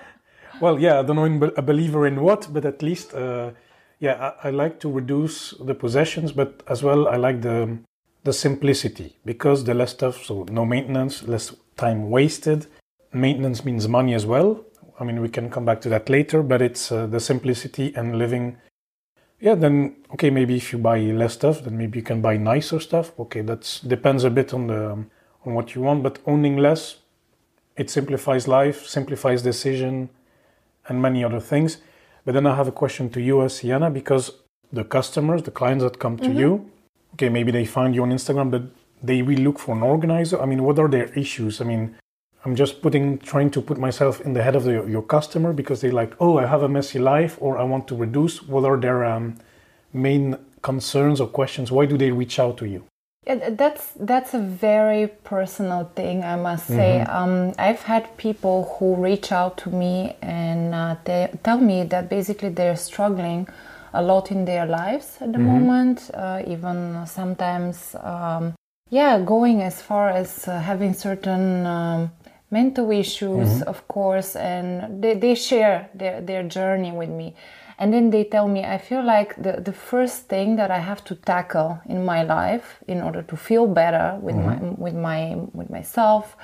Well, 0.61 0.79
yeah, 0.79 0.99
I 0.99 1.01
don't 1.01 1.15
know 1.15 1.25
in, 1.25 1.41
a 1.57 1.61
believer 1.63 2.05
in 2.05 2.21
what, 2.21 2.47
but 2.53 2.65
at 2.65 2.83
least, 2.83 3.15
uh, 3.15 3.49
yeah, 4.01 4.33
I, 4.43 4.47
I 4.47 4.49
like 4.49 4.79
to 4.81 4.91
reduce 4.91 5.51
the 5.51 5.75
possessions, 5.75 6.33
but 6.33 6.63
as 6.67 6.83
well, 6.83 7.07
I 7.07 7.15
like 7.15 7.41
the 7.41 7.77
the 8.23 8.33
simplicity 8.33 9.15
because 9.25 9.63
the 9.63 9.73
less 9.73 9.91
stuff, 9.91 10.23
so 10.23 10.45
no 10.51 10.65
maintenance, 10.65 11.23
less 11.23 11.55
time 11.77 12.09
wasted. 12.09 12.67
Maintenance 13.13 13.63
means 13.63 13.87
money 13.87 14.13
as 14.13 14.25
well. 14.25 14.63
I 14.99 15.03
mean, 15.03 15.21
we 15.21 15.29
can 15.29 15.49
come 15.49 15.65
back 15.65 15.81
to 15.81 15.89
that 15.89 16.09
later, 16.09 16.43
but 16.43 16.61
it's 16.61 16.91
uh, 16.91 17.07
the 17.07 17.19
simplicity 17.19 17.93
and 17.95 18.17
living. 18.17 18.57
Yeah, 19.39 19.55
then 19.55 19.95
okay, 20.13 20.29
maybe 20.29 20.57
if 20.57 20.71
you 20.73 20.79
buy 20.79 20.99
less 20.99 21.33
stuff, 21.33 21.63
then 21.63 21.77
maybe 21.77 21.99
you 21.99 22.03
can 22.03 22.21
buy 22.21 22.37
nicer 22.37 22.79
stuff. 22.79 23.11
Okay, 23.19 23.41
that 23.41 23.81
depends 23.87 24.23
a 24.23 24.29
bit 24.29 24.53
on 24.53 24.67
the 24.67 25.05
on 25.45 25.53
what 25.53 25.75
you 25.75 25.81
want, 25.81 26.03
but 26.03 26.19
owning 26.25 26.57
less 26.57 26.97
it 27.77 27.89
simplifies 27.89 28.47
life, 28.47 28.85
simplifies 28.85 29.41
decision, 29.41 30.09
and 30.87 31.01
many 31.01 31.23
other 31.23 31.39
things. 31.39 31.77
But 32.25 32.33
then 32.33 32.45
I 32.45 32.55
have 32.55 32.67
a 32.67 32.71
question 32.71 33.09
to 33.11 33.21
you, 33.21 33.41
as 33.41 33.53
Siyana, 33.53 33.91
because 33.91 34.31
the 34.71 34.83
customers, 34.83 35.43
the 35.43 35.51
clients 35.51 35.83
that 35.83 35.99
come 35.99 36.17
to 36.17 36.29
mm-hmm. 36.29 36.39
you, 36.39 36.71
okay, 37.13 37.29
maybe 37.29 37.51
they 37.51 37.65
find 37.65 37.95
you 37.95 38.03
on 38.03 38.11
Instagram, 38.11 38.51
but 38.51 38.63
they 39.03 39.21
will 39.21 39.39
look 39.39 39.59
for 39.59 39.75
an 39.75 39.83
organizer. 39.83 40.39
I 40.41 40.45
mean, 40.45 40.63
what 40.63 40.77
are 40.79 40.87
their 40.87 41.07
issues? 41.13 41.61
I 41.61 41.65
mean, 41.65 41.95
I'm 42.45 42.55
just 42.55 42.81
putting, 42.81 43.17
trying 43.19 43.51
to 43.51 43.61
put 43.61 43.77
myself 43.77 44.21
in 44.21 44.33
the 44.33 44.43
head 44.43 44.55
of 44.55 44.63
the, 44.63 44.85
your 44.85 45.01
customer 45.03 45.53
because 45.53 45.81
they 45.81 45.91
like, 45.91 46.15
oh, 46.19 46.37
I 46.37 46.45
have 46.45 46.63
a 46.63 46.69
messy 46.69 46.99
life, 46.99 47.37
or 47.39 47.57
I 47.57 47.63
want 47.63 47.87
to 47.89 47.95
reduce. 47.95 48.41
What 48.43 48.65
are 48.65 48.77
their 48.77 49.03
um, 49.05 49.37
main 49.93 50.37
concerns 50.61 51.19
or 51.19 51.27
questions? 51.27 51.71
Why 51.71 51.85
do 51.85 51.97
they 51.97 52.11
reach 52.11 52.39
out 52.39 52.57
to 52.57 52.65
you? 52.65 52.83
Yeah, 53.27 53.51
that's 53.51 53.91
that's 53.99 54.33
a 54.33 54.39
very 54.39 55.05
personal 55.05 55.91
thing, 55.95 56.23
I 56.23 56.35
must 56.37 56.65
say. 56.65 57.03
Mm-hmm. 57.05 57.15
Um, 57.15 57.53
I've 57.59 57.83
had 57.83 58.17
people 58.17 58.75
who 58.79 58.95
reach 58.95 59.31
out 59.31 59.57
to 59.59 59.69
me 59.69 60.15
and 60.23 60.73
uh, 60.73 60.95
they 61.05 61.29
tell 61.43 61.59
me 61.59 61.83
that 61.83 62.09
basically 62.09 62.49
they're 62.49 62.75
struggling 62.75 63.47
a 63.93 64.01
lot 64.01 64.31
in 64.31 64.45
their 64.45 64.65
lives 64.65 65.17
at 65.21 65.33
the 65.33 65.37
mm-hmm. 65.37 65.67
moment, 65.67 66.09
uh, 66.15 66.41
even 66.47 67.05
sometimes, 67.05 67.95
um, 68.01 68.55
yeah, 68.89 69.19
going 69.19 69.61
as 69.61 69.81
far 69.81 70.09
as 70.09 70.47
uh, 70.47 70.59
having 70.59 70.95
certain 70.95 71.65
um, 71.67 72.11
mental 72.49 72.89
issues, 72.89 73.49
mm-hmm. 73.49 73.69
of 73.69 73.87
course, 73.87 74.35
and 74.35 75.03
they, 75.03 75.13
they 75.13 75.35
share 75.35 75.89
their, 75.93 76.21
their 76.21 76.41
journey 76.43 76.91
with 76.91 77.09
me 77.09 77.35
and 77.77 77.93
then 77.93 78.09
they 78.09 78.23
tell 78.23 78.47
me 78.47 78.63
i 78.63 78.77
feel 78.77 79.03
like 79.03 79.35
the, 79.41 79.61
the 79.61 79.73
first 79.73 80.27
thing 80.27 80.55
that 80.55 80.71
i 80.71 80.79
have 80.79 81.03
to 81.03 81.15
tackle 81.15 81.79
in 81.85 82.05
my 82.05 82.23
life 82.23 82.83
in 82.87 83.01
order 83.01 83.21
to 83.21 83.35
feel 83.35 83.67
better 83.67 84.17
with 84.21 84.35
mm-hmm. 84.35 84.65
my 84.65 84.75
with 84.77 84.95
my 84.95 85.35
with 85.53 85.69
myself 85.69 86.35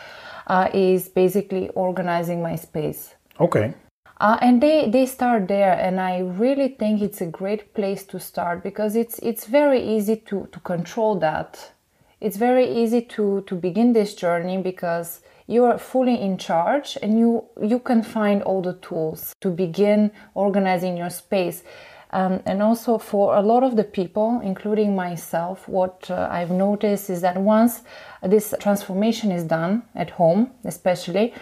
uh, 0.47 0.69
is 0.73 1.09
basically 1.09 1.69
organizing 1.69 2.41
my 2.41 2.55
space. 2.55 3.15
Okay. 3.39 3.73
Uh, 4.19 4.37
and 4.41 4.63
they 4.63 4.89
they 4.89 5.05
start 5.05 5.47
there 5.47 5.73
and 5.73 5.99
i 5.99 6.19
really 6.19 6.69
think 6.69 7.03
it's 7.03 7.21
a 7.21 7.27
great 7.27 7.75
place 7.75 8.03
to 8.03 8.19
start 8.19 8.63
because 8.63 8.95
it's 8.95 9.19
it's 9.19 9.45
very 9.45 9.79
easy 9.79 10.15
to 10.15 10.47
to 10.51 10.59
control 10.61 11.19
that. 11.19 11.71
It's 12.19 12.37
very 12.37 12.67
easy 12.81 13.01
to 13.01 13.41
to 13.41 13.55
begin 13.55 13.93
this 13.93 14.15
journey 14.15 14.57
because 14.57 15.21
you 15.47 15.65
are 15.65 15.77
fully 15.77 16.19
in 16.21 16.37
charge 16.37 16.97
and 17.01 17.17
you 17.17 17.45
you 17.61 17.79
can 17.79 18.03
find 18.03 18.43
all 18.43 18.61
the 18.61 18.73
tools 18.75 19.33
to 19.41 19.49
begin 19.49 20.11
organizing 20.33 20.97
your 20.97 21.09
space. 21.09 21.63
Um, 22.09 22.41
and 22.45 22.61
also 22.61 22.97
for 22.97 23.35
a 23.35 23.41
lot 23.41 23.63
of 23.63 23.75
the 23.75 23.83
people 23.83 24.39
including 24.41 24.95
myself 24.95 25.67
what 25.67 26.09
uh, 26.09 26.29
i've 26.31 26.51
noticed 26.51 27.09
is 27.09 27.19
that 27.19 27.35
once 27.35 27.81
this 28.23 28.53
transformation 28.61 29.29
is 29.29 29.43
done 29.43 29.83
at 29.93 30.11
home 30.11 30.51
especially 30.63 31.33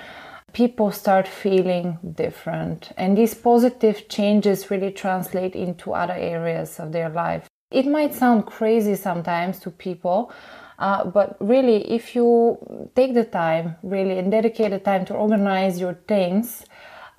people 0.55 0.89
start 0.89 1.27
feeling 1.27 1.99
different. 2.15 2.91
And 2.95 3.17
these 3.17 3.33
positive 3.33 4.07
changes 4.07 4.71
really 4.71 4.91
translate 4.91 5.53
into 5.53 5.93
other 5.93 6.13
areas 6.13 6.79
of 6.79 6.93
their 6.93 7.09
life. 7.09 7.49
It 7.71 7.85
might 7.85 8.13
sound 8.13 8.45
crazy 8.45 8.95
sometimes 8.95 9.59
to 9.59 9.69
people 9.69 10.31
uh, 10.79 11.05
but 11.05 11.37
really, 11.39 11.89
if 11.91 12.15
you 12.15 12.57
take 12.95 13.13
the 13.13 13.25
time, 13.25 13.75
really, 13.83 14.17
and 14.19 14.31
dedicate 14.31 14.71
the 14.71 14.79
time 14.79 15.05
to 15.05 15.13
organize 15.13 15.79
your 15.79 15.93
things, 16.07 16.65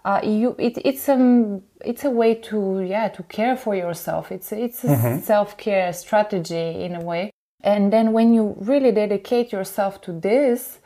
uh, 0.05 0.21
you 0.23 0.55
it, 0.59 0.79
it's 0.85 1.09
um 1.09 1.63
it's 1.85 2.05
a 2.05 2.11
way 2.11 2.35
to 2.35 2.81
yeah 2.81 3.09
to 3.09 3.23
care 3.25 3.57
for 3.57 3.75
yourself. 3.75 4.31
It's 4.31 4.53
it's 4.53 4.85
a 4.85 4.89
mm-hmm. 4.89 5.21
self 5.21 5.57
care 5.57 5.93
strategy 5.93 6.85
in 6.85 6.95
a 6.95 7.01
way. 7.01 7.31
And 7.63 7.93
then 7.93 8.13
when 8.13 8.33
you 8.33 8.55
really 8.59 8.93
dedicate 8.93 9.51
yourself 9.51 10.01
to 10.03 10.13
this, 10.13 10.79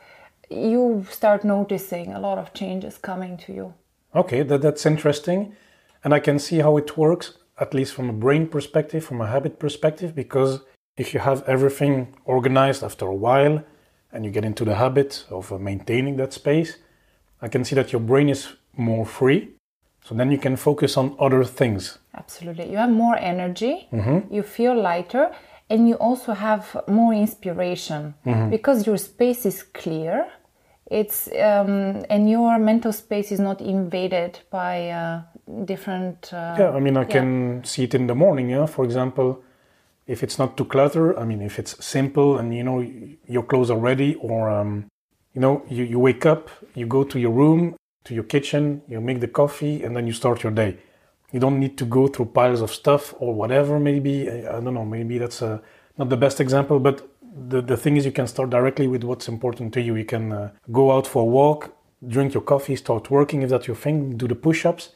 you 0.49 1.05
start 1.09 1.43
noticing 1.43 2.13
a 2.13 2.19
lot 2.19 2.37
of 2.37 2.53
changes 2.53 2.97
coming 2.97 3.37
to 3.37 3.53
you. 3.53 3.73
Okay, 4.15 4.41
that, 4.41 4.61
that's 4.61 4.85
interesting. 4.85 5.55
And 6.03 6.13
I 6.13 6.19
can 6.19 6.39
see 6.39 6.59
how 6.59 6.77
it 6.77 6.97
works, 6.97 7.37
at 7.59 7.73
least 7.73 7.93
from 7.93 8.09
a 8.09 8.13
brain 8.13 8.47
perspective, 8.47 9.05
from 9.05 9.21
a 9.21 9.27
habit 9.27 9.59
perspective, 9.59 10.15
because 10.15 10.61
if 10.97 11.13
you 11.13 11.19
have 11.19 11.43
everything 11.47 12.13
organized 12.25 12.83
after 12.83 13.05
a 13.05 13.15
while 13.15 13.63
and 14.11 14.25
you 14.25 14.31
get 14.31 14.45
into 14.45 14.65
the 14.65 14.75
habit 14.75 15.25
of 15.29 15.51
uh, 15.51 15.57
maintaining 15.57 16.17
that 16.17 16.33
space, 16.33 16.77
I 17.41 17.47
can 17.47 17.63
see 17.63 17.75
that 17.75 17.91
your 17.91 18.01
brain 18.01 18.29
is 18.29 18.49
more 18.75 19.05
free. 19.05 19.49
So 20.03 20.15
then 20.15 20.31
you 20.31 20.37
can 20.37 20.55
focus 20.55 20.97
on 20.97 21.15
other 21.19 21.43
things. 21.43 21.99
Absolutely. 22.15 22.69
You 22.71 22.77
have 22.77 22.89
more 22.89 23.15
energy, 23.15 23.87
mm-hmm. 23.93 24.33
you 24.33 24.43
feel 24.43 24.75
lighter, 24.75 25.31
and 25.69 25.87
you 25.87 25.95
also 25.95 26.33
have 26.33 26.75
more 26.87 27.13
inspiration 27.13 28.13
mm-hmm. 28.25 28.49
because 28.49 28.85
your 28.85 28.97
space 28.97 29.45
is 29.45 29.63
clear. 29.63 30.27
It's 30.89 31.27
um, 31.27 32.03
and 32.09 32.29
your 32.29 32.59
mental 32.59 32.91
space 32.91 33.31
is 33.31 33.39
not 33.39 33.61
invaded 33.61 34.39
by 34.49 34.89
uh, 34.89 35.21
different. 35.63 36.33
Uh, 36.33 36.55
yeah, 36.59 36.71
I 36.71 36.79
mean, 36.81 36.97
I 36.97 37.03
yeah. 37.03 37.07
can 37.07 37.63
see 37.63 37.83
it 37.83 37.93
in 37.93 38.07
the 38.07 38.15
morning. 38.15 38.49
Yeah, 38.49 38.65
for 38.65 38.83
example, 38.83 39.41
if 40.11 40.23
it's 40.23 40.37
not 40.41 40.57
too 40.57 40.65
clutter 40.65 41.05
i 41.21 41.23
mean 41.29 41.41
if 41.41 41.57
it's 41.61 41.73
simple 41.83 42.37
and 42.37 42.47
you 42.57 42.63
know 42.63 42.79
your 43.35 43.43
clothes 43.43 43.71
are 43.73 43.81
ready 43.91 44.15
or 44.15 44.49
um, 44.49 44.85
you 45.33 45.41
know 45.41 45.63
you, 45.69 45.83
you 45.83 45.99
wake 45.99 46.25
up 46.25 46.49
you 46.75 46.85
go 46.85 47.03
to 47.03 47.17
your 47.19 47.31
room 47.31 47.75
to 48.03 48.13
your 48.13 48.23
kitchen 48.23 48.81
you 48.87 48.99
make 48.99 49.19
the 49.19 49.27
coffee 49.27 49.83
and 49.83 49.95
then 49.95 50.07
you 50.07 50.13
start 50.13 50.43
your 50.43 50.51
day. 50.51 50.77
You 51.31 51.39
don't 51.39 51.59
need 51.59 51.77
to 51.77 51.85
go 51.85 52.07
through 52.07 52.27
piles 52.27 52.61
of 52.61 52.71
stuff 52.71 53.13
or 53.19 53.33
whatever 53.33 53.79
maybe. 53.79 54.29
I 54.29 54.59
don't 54.59 54.73
know 54.73 54.85
maybe 54.85 55.17
that's 55.17 55.41
uh, 55.41 55.59
not 55.97 56.09
the 56.09 56.17
best 56.17 56.41
example 56.41 56.79
but 56.79 57.07
the, 57.47 57.61
the 57.61 57.77
thing 57.77 57.95
is 57.97 58.05
you 58.05 58.11
can 58.11 58.27
start 58.27 58.49
directly 58.49 58.87
with 58.87 59.03
what's 59.03 59.27
important 59.29 59.73
to 59.75 59.81
you. 59.81 59.95
You 59.95 60.05
can 60.05 60.33
uh, 60.33 60.51
go 60.71 60.91
out 60.91 61.07
for 61.07 61.21
a 61.23 61.25
walk 61.25 61.75
drink 62.07 62.33
your 62.33 62.41
coffee 62.41 62.75
start 62.75 63.11
working 63.11 63.43
if 63.43 63.49
that's 63.51 63.67
your 63.67 63.75
thing 63.75 64.17
do 64.17 64.27
the 64.27 64.35
push-ups. 64.35 64.89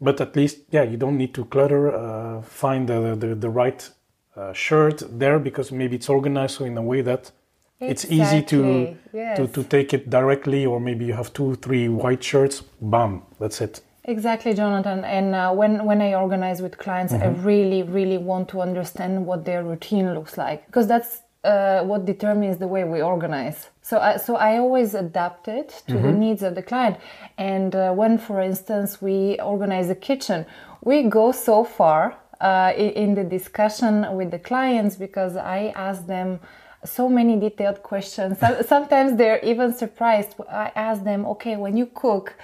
But 0.00 0.20
at 0.20 0.36
least 0.36 0.58
yeah 0.70 0.82
you 0.82 0.96
don't 0.96 1.16
need 1.16 1.34
to 1.34 1.44
clutter 1.46 1.92
uh, 1.94 2.42
find 2.42 2.88
the, 2.88 3.16
the, 3.16 3.34
the 3.34 3.50
right 3.50 3.88
uh, 4.36 4.52
shirt 4.52 5.02
there 5.18 5.38
because 5.38 5.72
maybe 5.72 5.96
it's 5.96 6.08
organized 6.08 6.58
so 6.58 6.64
in 6.64 6.76
a 6.76 6.82
way 6.82 7.00
that 7.00 7.32
exactly. 7.80 7.88
it's 7.88 8.04
easy 8.10 8.42
to, 8.42 8.96
yes. 9.12 9.36
to 9.38 9.46
to 9.48 9.62
take 9.64 9.92
it 9.92 10.08
directly 10.08 10.66
or 10.66 10.80
maybe 10.80 11.04
you 11.04 11.14
have 11.14 11.32
two 11.32 11.54
three 11.56 11.88
white 11.88 12.22
shirts 12.22 12.62
bam 12.80 13.22
that's 13.38 13.60
it 13.60 13.80
exactly 14.04 14.54
jonathan 14.54 15.04
and 15.04 15.34
uh, 15.34 15.52
when 15.52 15.84
when 15.84 16.00
i 16.00 16.14
organize 16.14 16.62
with 16.62 16.78
clients 16.78 17.12
mm-hmm. 17.12 17.22
i 17.22 17.42
really 17.42 17.82
really 17.82 18.18
want 18.18 18.48
to 18.48 18.60
understand 18.60 19.26
what 19.26 19.44
their 19.44 19.62
routine 19.62 20.14
looks 20.14 20.38
like 20.38 20.64
because 20.66 20.86
that's 20.86 21.22
uh, 21.44 21.82
what 21.84 22.04
determines 22.04 22.58
the 22.58 22.66
way 22.66 22.84
we 22.84 23.00
organize. 23.00 23.70
So, 23.80 23.98
I, 23.98 24.18
so 24.18 24.36
I 24.36 24.58
always 24.58 24.94
adapt 24.94 25.48
it 25.48 25.82
to 25.88 25.94
mm-hmm. 25.94 26.02
the 26.02 26.12
needs 26.12 26.42
of 26.42 26.54
the 26.54 26.62
client. 26.62 26.98
And 27.38 27.74
uh, 27.74 27.92
when, 27.92 28.18
for 28.18 28.40
instance, 28.40 29.00
we 29.00 29.40
organize 29.40 29.88
a 29.88 29.94
kitchen, 29.94 30.44
we 30.82 31.04
go 31.04 31.32
so 31.32 31.64
far 31.64 32.18
uh, 32.40 32.72
in 32.76 33.14
the 33.14 33.24
discussion 33.24 34.06
with 34.16 34.30
the 34.30 34.38
clients 34.38 34.96
because 34.96 35.36
I 35.36 35.72
ask 35.76 36.06
them 36.06 36.40
so 36.84 37.08
many 37.08 37.38
detailed 37.38 37.82
questions. 37.82 38.38
Sometimes 38.66 39.16
they're 39.16 39.40
even 39.40 39.74
surprised. 39.74 40.34
I 40.50 40.72
ask 40.74 41.04
them, 41.04 41.26
okay, 41.26 41.56
when 41.56 41.76
you 41.76 41.86
cook, 41.86 42.34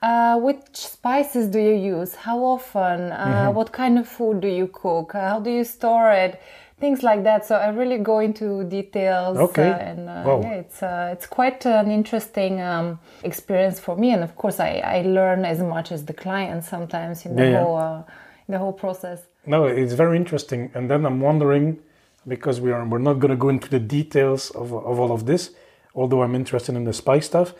uh, 0.00 0.38
which 0.38 0.76
spices 0.76 1.48
do 1.48 1.58
you 1.58 1.74
use? 1.74 2.14
How 2.14 2.38
often? 2.38 3.12
Uh, 3.12 3.26
mm-hmm. 3.26 3.54
What 3.54 3.72
kind 3.72 3.98
of 3.98 4.08
food 4.08 4.40
do 4.40 4.48
you 4.48 4.68
cook? 4.68 5.12
How 5.12 5.40
do 5.40 5.50
you 5.50 5.64
store 5.64 6.10
it? 6.10 6.40
Things 6.80 7.02
like 7.02 7.22
that. 7.24 7.46
So 7.46 7.54
I 7.56 7.68
really 7.68 7.98
go 7.98 8.18
into 8.18 8.64
details. 8.64 9.38
Okay. 9.38 9.70
Uh, 9.70 9.76
and 9.76 10.08
uh, 10.08 10.22
wow. 10.26 10.40
yeah, 10.42 10.54
it's 10.54 10.82
uh, 10.82 11.10
it's 11.12 11.26
quite 11.26 11.64
an 11.64 11.92
interesting 11.92 12.60
um, 12.60 12.98
experience 13.22 13.78
for 13.78 13.94
me. 13.94 14.10
And 14.10 14.24
of 14.24 14.34
course, 14.34 14.58
I, 14.58 14.82
I 14.84 15.02
learn 15.02 15.44
as 15.44 15.60
much 15.60 15.92
as 15.92 16.04
the 16.06 16.14
client 16.14 16.64
sometimes 16.64 17.24
in 17.24 17.36
the 17.36 17.50
yeah, 17.50 17.62
whole 17.62 17.78
yeah. 17.78 18.02
in 18.48 18.52
the 18.52 18.58
whole 18.58 18.72
process. 18.72 19.20
No, 19.44 19.64
it's 19.66 19.94
very 19.94 20.16
interesting. 20.16 20.70
And 20.74 20.90
then 20.90 21.04
I'm 21.04 21.20
wondering, 21.20 21.80
because 22.26 22.60
we 22.60 22.70
are 22.70 22.86
we're 22.86 22.98
not 22.98 23.14
going 23.14 23.30
to 23.30 23.36
go 23.36 23.48
into 23.48 23.68
the 23.68 23.80
details 23.80 24.50
of, 24.50 24.72
of 24.72 25.00
all 25.00 25.12
of 25.12 25.26
this, 25.26 25.50
although 25.94 26.22
I'm 26.22 26.34
interested 26.34 26.76
in 26.76 26.84
the 26.84 26.92
spy 26.92 27.18
stuff. 27.20 27.54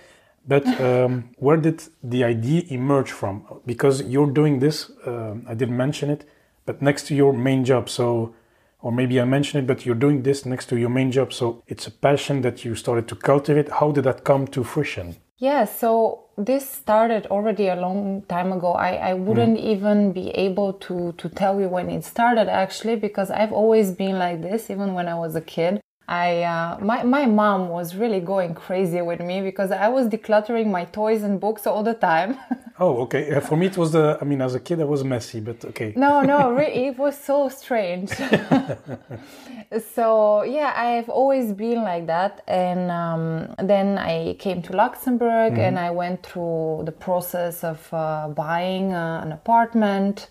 But 0.47 0.67
um, 0.81 1.31
where 1.37 1.57
did 1.57 1.83
the 2.03 2.25
idea 2.25 2.63
emerge 2.69 3.11
from? 3.11 3.61
Because 3.67 4.03
you're 4.03 4.31
doing 4.31 4.61
this, 4.61 4.91
uh, 5.07 5.35
I 5.47 5.55
didn't 5.55 5.77
mention 5.77 6.11
it, 6.11 6.25
but 6.67 6.81
next 6.81 7.07
to 7.09 7.15
your 7.15 7.33
main 7.33 7.65
job. 7.65 7.89
So, 7.89 8.35
or 8.81 8.93
maybe 8.93 9.21
I 9.21 9.25
mentioned 9.25 9.65
it, 9.65 9.67
but 9.67 9.85
you're 9.85 9.95
doing 9.97 10.23
this 10.23 10.45
next 10.47 10.67
to 10.67 10.77
your 10.77 10.91
main 10.91 11.11
job. 11.11 11.33
So 11.33 11.63
it's 11.67 11.87
a 11.87 11.91
passion 11.91 12.43
that 12.43 12.65
you 12.65 12.75
started 12.75 13.09
to 13.09 13.17
cultivate. 13.17 13.69
How 13.69 13.91
did 13.91 14.05
that 14.05 14.25
come 14.25 14.47
to 14.49 14.63
fruition? 14.65 15.17
Yeah, 15.43 15.65
so 15.65 16.27
this 16.39 16.71
started 16.71 17.27
already 17.27 17.67
a 17.67 17.75
long 17.75 18.23
time 18.29 18.53
ago. 18.53 18.75
I, 18.75 19.11
I 19.11 19.15
wouldn't 19.15 19.59
mm. 19.59 19.65
even 19.73 20.13
be 20.13 20.29
able 20.31 20.73
to, 20.75 21.15
to 21.19 21.29
tell 21.29 21.61
you 21.61 21.69
when 21.69 21.91
it 21.91 22.05
started 22.05 22.49
actually 22.49 22.95
because 22.95 23.29
I've 23.29 23.51
always 23.51 23.91
been 23.91 24.21
like 24.21 24.41
this, 24.41 24.71
even 24.71 24.95
when 24.95 25.09
I 25.09 25.17
was 25.17 25.35
a 25.35 25.41
kid. 25.41 25.81
I 26.07 26.43
uh, 26.43 26.79
my 26.81 27.03
my 27.03 27.27
mom 27.27 27.71
was 27.71 27.97
really 27.97 28.21
going 28.21 28.55
crazy 28.55 29.03
with 29.03 29.19
me 29.19 29.41
because 29.41 29.73
I 29.73 29.89
was 29.89 30.07
decluttering 30.07 30.71
my 30.71 30.85
toys 30.85 31.25
and 31.25 31.41
books 31.41 31.67
all 31.67 31.83
the 31.83 31.95
time. 31.95 32.39
Oh, 32.79 33.03
okay. 33.03 33.29
Yeah, 33.29 33.41
for 33.41 33.57
me, 33.57 33.67
it 33.67 33.77
was 33.77 33.93
the. 33.93 34.19
I 34.21 34.25
mean, 34.25 34.41
as 34.41 34.55
a 34.55 34.61
kid, 34.61 34.81
I 34.81 34.85
was 34.85 35.05
messy, 35.05 35.41
but 35.41 35.65
okay. 35.65 35.93
No, 35.97 36.23
no, 36.23 36.53
re- 36.59 36.73
it 36.89 36.99
was 36.99 37.19
so 37.19 37.49
strange. 37.49 38.11
so 39.95 40.43
yeah, 40.43 40.73
I've 40.77 41.09
always 41.09 41.53
been 41.53 41.83
like 41.83 42.07
that, 42.07 42.43
and 42.49 42.91
um, 42.91 43.55
then 43.59 43.99
I 43.99 44.35
came 44.39 44.63
to 44.63 44.73
Luxembourg, 44.75 45.59
and 45.59 45.79
I 45.79 45.91
went 45.91 46.23
through 46.23 46.83
the 46.85 46.93
process 46.93 47.63
of 47.63 47.89
uh, 47.93 48.29
buying 48.29 48.95
uh, 48.95 49.21
an 49.23 49.33
apartment 49.33 50.29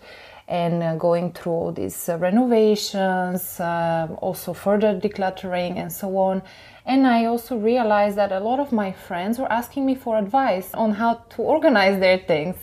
and 0.48 0.82
uh, 0.82 0.96
going 0.96 1.32
through 1.32 1.52
all 1.52 1.72
these 1.72 2.08
uh, 2.08 2.18
renovations, 2.18 3.60
uh, 3.60 4.08
also 4.18 4.52
further 4.52 4.98
decluttering, 4.98 5.76
and 5.78 5.92
so 5.92 6.16
on. 6.16 6.42
And 6.84 7.06
I 7.06 7.26
also 7.26 7.56
realized 7.56 8.16
that 8.16 8.32
a 8.32 8.40
lot 8.40 8.58
of 8.58 8.72
my 8.72 8.92
friends 8.92 9.38
were 9.38 9.50
asking 9.50 9.86
me 9.86 9.94
for 9.94 10.18
advice 10.18 10.74
on 10.74 10.92
how 10.92 11.14
to 11.30 11.42
organize 11.42 12.00
their 12.00 12.18
things. 12.18 12.56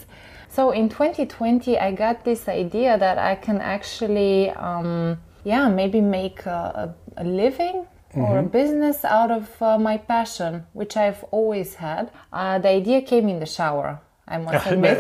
So 0.50 0.72
in 0.72 0.90
2020, 0.90 1.78
I 1.78 1.92
got 1.92 2.26
this 2.26 2.50
idea 2.50 2.98
that 2.98 3.18
I 3.18 3.36
can 3.36 3.62
actually, 3.62 4.50
um, 4.52 5.20
yeah, 5.44 5.70
maybe 5.70 6.02
make 6.02 6.46
a, 6.46 6.96
a, 7.16 7.24
living 7.24 7.86
or 8.16 8.40
a 8.40 8.44
business 8.44 9.06
out 9.06 9.30
of 9.30 9.62
uh, 9.62 9.78
my 9.78 9.98
passion, 9.98 10.66
which 10.74 10.98
I've 10.98 11.24
always 11.26 11.76
had. 11.76 12.12
Uh, 12.34 12.58
the 12.58 12.70
idea 12.70 13.02
came 13.04 13.30
in 13.30 13.40
the 13.40 13.46
shower. 13.46 14.02
I 14.30 14.38
must 14.38 14.68
admit, 14.68 14.98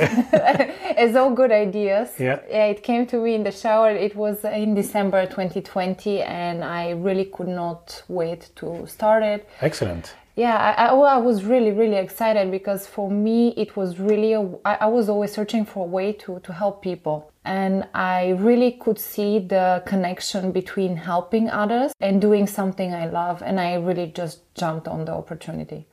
as 0.98 1.16
all 1.16 1.32
good 1.32 1.52
ideas. 1.52 2.10
Yeah. 2.18 2.38
it 2.50 2.82
came 2.84 3.06
to 3.08 3.18
me 3.18 3.36
in 3.36 3.44
the 3.44 3.52
shower. 3.52 3.92
It 3.92 4.16
was 4.16 4.44
in 4.44 4.74
December 4.74 5.26
2020, 5.26 6.22
and 6.24 6.64
I 6.64 6.92
really 6.92 7.26
could 7.26 7.48
not 7.48 8.04
wait 8.08 8.50
to 8.56 8.88
start 8.88 9.24
it. 9.24 9.48
Excellent. 9.62 10.16
Yeah, 10.36 10.56
I, 10.56 10.86
I, 10.86 10.96
I 10.96 11.18
was 11.18 11.44
really, 11.44 11.72
really 11.72 11.98
excited 11.98 12.50
because 12.50 12.88
for 12.88 13.12
me, 13.12 13.50
it 13.58 13.76
was 13.76 14.00
really, 14.00 14.34
a, 14.34 14.42
I, 14.64 14.76
I 14.82 14.86
was 14.86 15.10
always 15.10 15.34
searching 15.34 15.66
for 15.66 15.86
a 15.86 15.88
way 15.88 16.14
to, 16.14 16.40
to 16.40 16.54
help 16.54 16.82
people. 16.82 17.30
And 17.44 17.88
I 17.94 18.30
really 18.40 18.72
could 18.72 18.98
see 19.00 19.40
the 19.40 19.84
connection 19.86 20.52
between 20.52 20.96
helping 20.96 21.50
others 21.50 21.92
and 22.00 22.22
doing 22.22 22.48
something 22.48 22.94
I 22.94 23.08
love. 23.08 23.42
And 23.42 23.60
I 23.60 23.76
really 23.76 24.08
just 24.08 24.40
jumped 24.56 24.88
on 24.88 25.04
the 25.06 25.12
opportunity. 25.12 25.88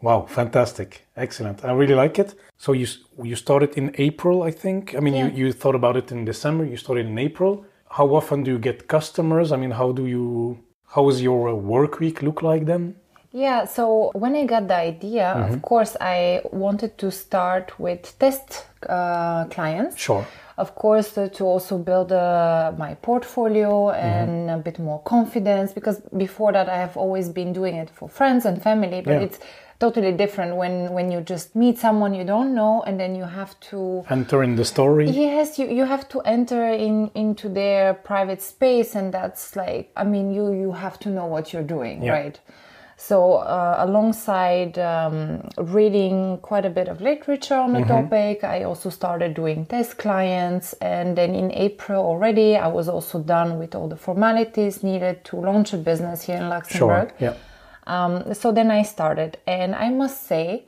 Wow, 0.00 0.26
fantastic. 0.28 1.06
Excellent. 1.16 1.64
I 1.64 1.72
really 1.72 1.94
like 1.94 2.18
it. 2.20 2.34
So 2.56 2.72
you 2.72 2.86
you 3.22 3.36
started 3.36 3.70
in 3.76 3.90
April, 3.98 4.42
I 4.42 4.50
think. 4.52 4.94
I 4.94 5.00
mean, 5.00 5.14
Yeah. 5.14 5.26
you, 5.28 5.46
you 5.46 5.52
thought 5.52 5.74
about 5.74 5.96
it 5.96 6.12
in 6.12 6.24
December, 6.24 6.64
you 6.64 6.76
started 6.76 7.06
in 7.06 7.18
April. 7.18 7.64
How 7.90 8.06
often 8.14 8.44
do 8.44 8.50
you 8.50 8.58
get 8.58 8.86
customers? 8.86 9.50
I 9.50 9.56
mean, 9.56 9.72
how 9.72 9.92
do 9.92 10.06
you 10.06 10.58
how 10.94 11.04
does 11.08 11.20
your 11.20 11.48
uh, 11.48 11.54
work 11.54 11.98
week 12.00 12.22
look 12.22 12.42
like 12.42 12.64
then? 12.66 12.94
Yeah, 13.32 13.66
so 13.66 14.10
when 14.14 14.34
I 14.36 14.46
got 14.46 14.68
the 14.68 14.76
idea, 14.76 15.32
of 15.50 15.60
course, 15.62 15.96
I 16.00 16.40
wanted 16.50 16.96
to 16.98 17.10
start 17.10 17.78
with 17.78 18.18
test 18.18 18.66
uh, 18.88 19.44
clients. 19.50 19.98
Sure. 19.98 20.24
Of 20.56 20.74
course, 20.74 21.18
uh, 21.18 21.28
to 21.34 21.44
also 21.44 21.76
build 21.78 22.10
uh, 22.10 22.72
my 22.78 22.94
portfolio 22.94 23.90
and 23.90 24.50
a 24.50 24.56
bit 24.56 24.78
more 24.78 25.00
confidence 25.04 25.72
because 25.74 26.00
before 26.16 26.52
that, 26.52 26.68
I 26.68 26.78
have 26.78 26.96
always 26.96 27.28
been 27.28 27.52
doing 27.52 27.76
it 27.76 27.90
for 27.90 28.08
friends 28.08 28.46
and 28.46 28.62
family, 28.62 29.02
but 29.02 29.12
Yeah. 29.14 29.26
it's 29.26 29.38
totally 29.80 30.12
different 30.12 30.56
when, 30.56 30.92
when 30.92 31.10
you 31.10 31.20
just 31.20 31.54
meet 31.54 31.78
someone 31.78 32.12
you 32.14 32.24
don't 32.24 32.54
know 32.54 32.82
and 32.86 32.98
then 32.98 33.14
you 33.14 33.24
have 33.24 33.58
to 33.60 34.04
Enter 34.10 34.42
in 34.42 34.56
the 34.56 34.64
story. 34.64 35.08
Yes, 35.08 35.58
you, 35.58 35.68
you 35.68 35.84
have 35.84 36.08
to 36.08 36.20
enter 36.22 36.66
in 36.72 37.10
into 37.14 37.48
their 37.48 37.94
private 37.94 38.42
space, 38.42 38.94
and 38.96 39.14
that's 39.14 39.54
like 39.56 39.90
I 39.96 40.04
mean 40.04 40.32
you 40.32 40.52
you 40.52 40.72
have 40.72 40.98
to 41.00 41.08
know 41.10 41.26
what 41.26 41.52
you're 41.52 41.62
doing, 41.76 42.02
Yeah. 42.02 42.12
right? 42.12 42.40
So 43.00 43.34
uh, 43.34 43.76
alongside 43.78 44.76
um, 44.76 45.48
reading 45.56 46.38
quite 46.42 46.64
a 46.64 46.70
bit 46.70 46.88
of 46.88 47.00
literature 47.00 47.54
on 47.54 47.72
the 47.72 47.82
topic, 47.84 48.42
I 48.42 48.64
also 48.64 48.90
started 48.90 49.34
doing 49.34 49.66
test 49.66 49.98
clients, 49.98 50.72
and 50.80 51.16
then 51.16 51.32
in 51.36 51.52
April 51.52 52.04
already, 52.04 52.56
I 52.56 52.66
was 52.66 52.88
also 52.88 53.20
done 53.20 53.56
with 53.60 53.76
all 53.76 53.86
the 53.86 53.94
formalities 53.96 54.82
needed 54.82 55.22
to 55.26 55.36
launch 55.36 55.72
a 55.72 55.76
business 55.76 56.22
here 56.22 56.38
in 56.38 56.48
Luxembourg. 56.48 57.10
Sure. 57.10 57.28
Yeah. 57.28 57.34
Um, 57.88 58.34
so 58.34 58.52
then 58.52 58.70
I 58.70 58.82
started, 58.82 59.38
and 59.46 59.74
I 59.74 59.90
must 59.90 60.26
say, 60.26 60.66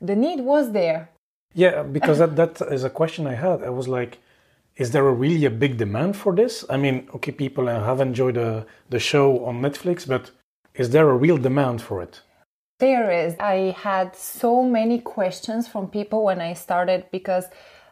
the 0.00 0.14
need 0.14 0.40
was 0.40 0.72
there. 0.72 1.10
Yeah, 1.54 1.82
because 1.82 2.18
that, 2.18 2.36
that 2.36 2.60
is 2.70 2.84
a 2.84 2.90
question 2.90 3.26
I 3.26 3.34
had. 3.34 3.64
I 3.64 3.70
was 3.70 3.88
like, 3.88 4.18
is 4.76 4.92
there 4.92 5.08
a 5.08 5.12
really 5.12 5.44
a 5.44 5.50
big 5.50 5.76
demand 5.76 6.16
for 6.16 6.32
this? 6.34 6.64
I 6.70 6.76
mean, 6.76 7.08
okay, 7.16 7.32
people 7.32 7.66
have 7.66 8.00
enjoyed 8.00 8.36
the, 8.36 8.66
the 8.90 9.00
show 9.00 9.44
on 9.44 9.60
Netflix, 9.60 10.06
but 10.06 10.30
is 10.74 10.90
there 10.90 11.08
a 11.10 11.16
real 11.16 11.38
demand 11.38 11.82
for 11.82 12.00
it? 12.02 12.20
There 12.78 13.10
is. 13.10 13.34
I 13.40 13.74
had 13.76 14.14
so 14.14 14.62
many 14.62 15.00
questions 15.00 15.66
from 15.66 15.88
people 15.88 16.22
when 16.22 16.40
I 16.40 16.52
started 16.52 17.06
because, 17.10 17.46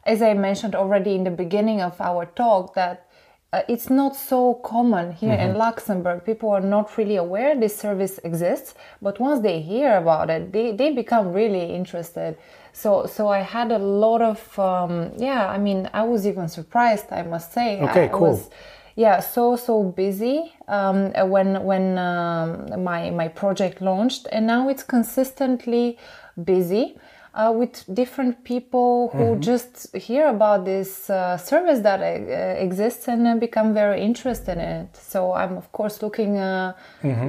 as 0.05 0.23
I 0.23 0.35
mentioned 0.35 0.77
already 0.77 1.17
in 1.17 1.25
the 1.25 1.31
beginning 1.33 1.81
of 1.81 2.01
our 2.01 2.27
talk, 2.27 2.75
that 2.75 3.06
uh, 3.53 3.63
it's 3.69 3.89
not 3.89 4.17
so 4.17 4.55
common 4.55 5.13
here 5.13 5.33
in 5.35 5.55
Luxembourg. 5.57 6.25
People 6.25 6.51
are 6.51 6.61
not 6.61 6.97
really 6.99 7.17
aware 7.17 7.59
this 7.59 7.77
service 7.77 8.19
exists, 8.25 8.75
but 9.01 9.21
once 9.21 9.41
they 9.41 9.61
hear 9.61 9.97
about 9.97 10.31
it, 10.31 10.53
they, 10.53 10.73
they 10.73 10.93
become 10.93 11.33
really 11.33 11.75
interested. 11.75 12.37
So, 12.73 13.07
so 13.07 13.29
I 13.29 13.39
had 13.41 13.73
a 13.73 13.79
lot 13.79 14.21
of, 14.21 14.59
um, 14.59 15.13
yeah, 15.17 15.49
I 15.49 15.59
mean, 15.59 15.89
I 15.95 16.03
was 16.03 16.27
even 16.27 16.49
surprised, 16.49 17.07
I 17.11 17.23
must 17.23 17.53
say. 17.53 17.81
Okay, 17.81 18.05
I 18.05 18.09
cool. 18.09 18.31
was- 18.33 18.51
yeah 18.99 19.21
so 19.21 19.57
so 19.57 19.83
busy 19.83 20.55
um, 20.69 21.13
when 21.29 21.63
when 21.65 21.99
um, 21.99 22.83
my 22.83 23.11
my 23.11 23.29
project 23.29 23.83
launched 23.83 24.27
and 24.33 24.47
now 24.47 24.71
it's 24.71 24.83
consistently 24.83 25.99
busy 26.43 26.97
uh, 27.37 27.53
with 27.53 27.85
different 27.93 28.43
people 28.45 29.11
who 29.15 29.39
just 29.39 29.95
hear 29.97 30.29
about 30.29 30.65
this 30.65 31.11
uh, 31.11 31.37
service 31.37 31.81
that 31.81 32.01
uh, 32.01 32.65
exists 32.67 33.09
and 33.09 33.27
uh, 33.27 33.35
become 33.37 33.75
very 33.75 34.01
interested 34.01 34.59
in 34.59 34.71
it 34.83 34.97
so 34.97 35.33
i'm 35.33 35.57
of 35.57 35.71
course 35.73 36.03
looking 36.03 36.39
uh, 36.39 36.73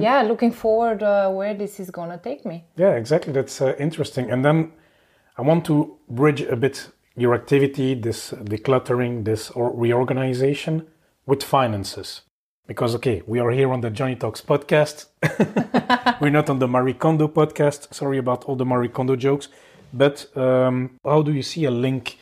yeah 0.00 0.22
looking 0.22 0.52
forward 0.52 1.02
uh, 1.02 1.28
where 1.30 1.54
this 1.54 1.78
is 1.80 1.90
gonna 1.90 2.18
take 2.18 2.44
me 2.44 2.64
Yeah, 2.76 2.94
exactly. 2.94 3.32
That's 3.32 3.60
uh, 3.60 3.74
interesting. 3.78 4.30
And 4.30 4.44
then 4.44 4.72
I 5.36 5.42
want 5.42 5.64
to 5.66 5.96
bridge 6.08 6.42
a 6.42 6.56
bit 6.56 6.88
your 7.16 7.34
activity, 7.34 7.94
this 7.94 8.30
decluttering, 8.30 9.24
this 9.24 9.50
or 9.50 9.74
reorganization 9.74 10.86
with 11.26 11.42
finances. 11.42 12.22
Because, 12.66 12.94
okay, 12.96 13.22
we 13.26 13.40
are 13.40 13.50
here 13.50 13.72
on 13.72 13.80
the 13.80 13.90
Joney 13.90 14.18
Talks 14.18 14.40
podcast. 14.40 15.06
We're 16.20 16.30
not 16.30 16.50
on 16.50 16.58
the 16.58 16.68
Marie 16.68 16.94
Kondo 16.94 17.26
podcast. 17.26 17.92
Sorry 17.94 18.18
about 18.18 18.44
all 18.44 18.56
the 18.56 18.66
Marie 18.66 18.88
Kondo 18.88 19.16
jokes. 19.16 19.48
But 19.92 20.26
um, 20.36 20.98
how 21.04 21.22
do 21.22 21.32
you 21.32 21.42
see 21.42 21.64
a 21.64 21.70
link 21.70 22.18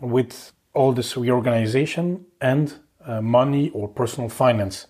with 0.00 0.52
all 0.74 0.92
this 0.92 1.16
reorganization 1.16 2.26
and 2.40 2.74
uh, 3.04 3.20
money 3.20 3.70
or 3.70 3.88
personal 3.88 4.28
finance? 4.28 4.86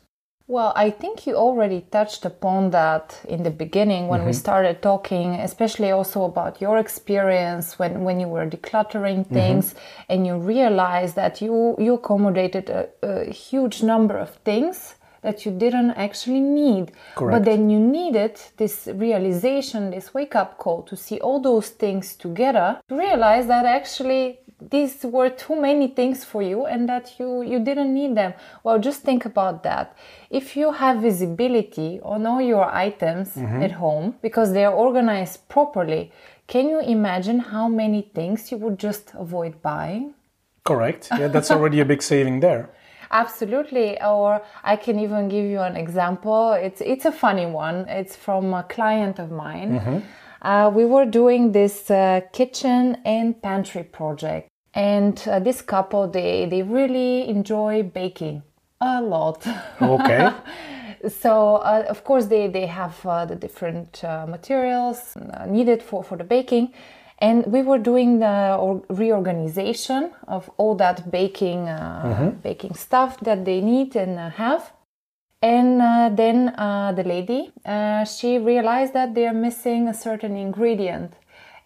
Well, 0.47 0.75
I 0.77 0.91
think 0.91 1.27
you 1.27 1.37
already 1.37 1.87
touched 1.91 2.27
upon 2.27 2.71
that 2.73 3.19
in 3.27 3.45
the 3.45 3.51
beginning 3.51 4.09
when 4.09 4.27
we 4.27 4.35
started 4.35 4.83
talking, 4.83 5.37
especially 5.37 5.91
also 5.91 6.25
about 6.25 6.61
your 6.61 6.77
experience 6.77 7.79
when, 7.79 8.05
when 8.05 8.21
you 8.21 8.29
were 8.29 8.47
decluttering 8.47 9.27
things 9.27 9.75
and 10.11 10.27
you 10.27 10.37
realized 10.37 11.17
that 11.17 11.41
you, 11.41 11.75
you 11.79 11.95
accommodated 11.95 12.69
a, 12.69 12.89
a 13.03 13.33
huge 13.33 13.83
number 13.83 14.19
of 14.19 14.35
things 14.45 14.97
that 15.25 15.45
you 15.45 15.53
didn't 15.65 15.93
actually 16.07 16.41
need. 16.41 16.93
Correct. 17.17 17.33
But 17.35 17.45
then 17.45 17.71
you 17.71 17.81
needed 17.81 18.41
this 18.57 18.89
realization, 18.95 19.91
this 19.91 20.15
wake 20.15 20.37
up 20.37 20.59
call 20.59 20.83
to 20.83 20.97
see 20.97 21.19
all 21.19 21.41
those 21.41 21.71
things 21.71 22.15
together, 22.15 22.81
to 22.89 22.95
realize 22.97 23.47
that 23.49 23.67
actually 23.67 24.39
these 24.61 25.03
were 25.03 25.31
too 25.31 25.57
many 25.61 25.89
things 25.89 26.25
for 26.25 26.41
you 26.41 26.65
and 26.65 26.89
that 26.89 27.19
you 27.19 27.43
you 27.43 27.59
didn't 27.59 27.93
need 27.93 28.15
them 28.15 28.33
well 28.63 28.79
just 28.79 29.03
think 29.03 29.27
about 29.27 29.63
that 29.63 29.95
if 30.31 30.57
you 30.57 30.73
have 30.73 31.03
visibility 31.03 32.01
on 32.03 32.25
all 32.25 32.41
your 32.41 32.65
items 32.73 33.35
mm-hmm. 33.35 33.63
at 33.63 33.73
home 33.73 34.15
because 34.23 34.53
they 34.53 34.65
are 34.65 34.73
organized 34.73 35.47
properly 35.49 36.13
can 36.47 36.69
you 36.69 36.81
imagine 36.81 37.41
how 37.41 37.69
many 37.69 38.01
things 38.15 38.51
you 38.53 38.57
would 38.57 38.79
just 38.79 39.13
avoid 39.15 39.61
buying 39.61 40.15
Correct. 40.65 41.09
Yeah, 41.11 41.29
that's 41.29 41.51
already 41.55 41.81
a 41.81 41.85
big 41.85 42.03
saving 42.03 42.41
there. 42.41 42.71
Absolutely. 43.15 44.03
Or 44.03 44.43
I 44.65 44.77
can 44.77 44.99
even 44.99 45.29
give 45.29 45.45
you 45.45 45.61
an 45.61 45.77
example. 45.77 46.53
It's 46.53 46.81
it's 46.81 47.05
a 47.05 47.13
funny 47.13 47.47
one. 47.47 47.89
It's 47.89 48.17
from 48.17 48.53
a 48.53 48.65
client 48.65 49.19
of 49.19 49.31
mine. 49.31 50.03
Uh, 50.43 50.71
we 50.75 50.85
were 50.85 51.07
doing 51.07 51.53
this 51.53 51.91
uh, 51.91 52.21
kitchen 52.33 52.99
and 53.07 53.41
pantry 53.41 53.85
project, 53.85 54.51
and 54.75 55.17
uh, 55.27 55.39
this 55.39 55.63
couple 55.63 56.09
they 56.09 56.47
they 56.47 56.63
really 56.63 57.29
enjoy 57.29 57.83
baking 57.83 58.43
a 58.81 59.01
lot. 59.01 59.47
Okay. 59.81 60.31
so 61.09 61.57
uh, 61.57 61.85
of 61.89 62.05
course 62.05 62.27
they 62.27 62.49
they 62.49 62.67
have 62.67 62.95
uh, 63.07 63.25
the 63.25 63.37
different 63.37 64.03
uh, 64.05 64.27
materials 64.27 65.17
uh, 65.17 65.47
needed 65.47 65.83
for 65.83 66.03
for 66.03 66.19
the 66.19 66.25
baking 66.25 66.73
and 67.25 67.47
we 67.47 67.63
were 67.63 67.79
doing 67.79 68.19
the 68.19 68.37
reorganization 68.89 70.13
of 70.29 70.51
all 70.59 70.75
that 70.75 71.11
baking 71.11 71.69
uh, 71.69 72.33
baking 72.43 72.75
stuff 72.75 73.13
that 73.21 73.41
they 73.49 73.61
need 73.73 73.97
and 73.97 74.19
uh, 74.19 74.31
have. 74.31 74.73
And 75.41 75.81
uh, 75.83 76.11
then 76.23 76.39
uh, 76.67 76.93
the 76.99 77.05
lady 77.15 77.43
uh, 77.65 78.05
she 78.05 78.31
realized 78.39 78.93
that 78.99 79.15
they're 79.15 79.39
missing 79.49 79.89
a 79.89 79.95
certain 79.95 80.37
ingredient. 80.37 81.11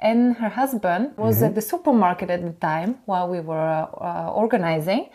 And 0.00 0.36
her 0.36 0.52
husband 0.62 1.04
was 1.16 1.42
at 1.42 1.56
the 1.56 1.64
supermarket 1.72 2.30
at 2.30 2.42
the 2.48 2.56
time 2.70 2.90
while 3.10 3.28
we 3.34 3.40
were 3.40 3.88
uh, 4.00 4.42
organizing, 4.42 5.10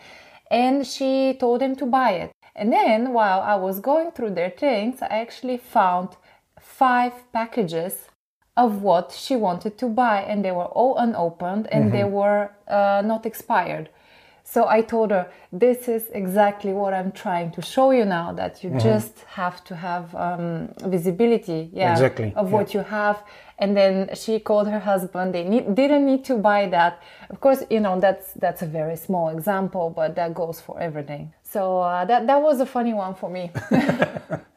and 0.50 0.86
she 0.86 1.10
told 1.40 1.62
him 1.62 1.74
to 1.76 1.86
buy 1.86 2.10
it. 2.22 2.30
And 2.54 2.70
then 2.70 3.14
while 3.18 3.40
I 3.40 3.56
was 3.66 3.80
going 3.80 4.10
through 4.10 4.34
their 4.34 4.50
things, 4.50 5.00
I 5.00 5.06
actually 5.24 5.56
found 5.56 6.08
five 6.60 7.14
packages 7.32 7.94
of 8.56 8.82
what 8.82 9.12
she 9.12 9.36
wanted 9.36 9.76
to 9.78 9.88
buy, 9.88 10.22
and 10.22 10.44
they 10.44 10.52
were 10.52 10.66
all 10.66 10.96
unopened 10.96 11.66
and 11.72 11.92
they 11.92 12.04
were 12.04 12.50
uh, 12.68 13.02
not 13.04 13.26
expired. 13.26 13.88
So 14.46 14.68
I 14.68 14.82
told 14.82 15.10
her, 15.10 15.26
this 15.50 15.88
is 15.88 16.10
exactly 16.12 16.72
what 16.72 16.92
I'm 16.92 17.12
trying 17.12 17.50
to 17.52 17.62
show 17.62 17.90
you 17.92 18.04
now 18.04 18.32
that 18.34 18.62
you 18.62 18.70
just 18.78 19.20
have 19.26 19.64
to 19.64 19.74
have 19.74 20.14
um, 20.14 20.68
visibility 20.84 21.70
yeah, 21.72 21.92
Exactly, 21.92 22.32
of 22.36 22.50
yeah. 22.50 22.56
what 22.56 22.74
you 22.74 22.80
have. 22.80 23.22
And 23.58 23.74
then 23.74 24.10
she 24.14 24.38
called 24.38 24.68
her 24.68 24.78
husband. 24.78 25.34
They 25.34 25.44
need, 25.44 25.74
didn't 25.74 26.04
need 26.04 26.24
to 26.26 26.36
buy 26.36 26.66
that. 26.66 27.02
Of 27.30 27.40
course, 27.40 27.64
you 27.70 27.80
know, 27.80 27.98
that's, 27.98 28.34
that's 28.34 28.60
a 28.60 28.66
very 28.66 28.96
small 28.96 29.30
example, 29.30 29.90
but 29.90 30.14
that 30.16 30.34
goes 30.34 30.60
for 30.60 30.78
everything. 30.78 31.32
So 31.42 31.80
uh, 31.80 32.04
that, 32.04 32.26
that 32.26 32.42
was 32.42 32.60
a 32.60 32.66
funny 32.66 32.92
one 32.92 33.14
for 33.14 33.30
me. 33.30 33.50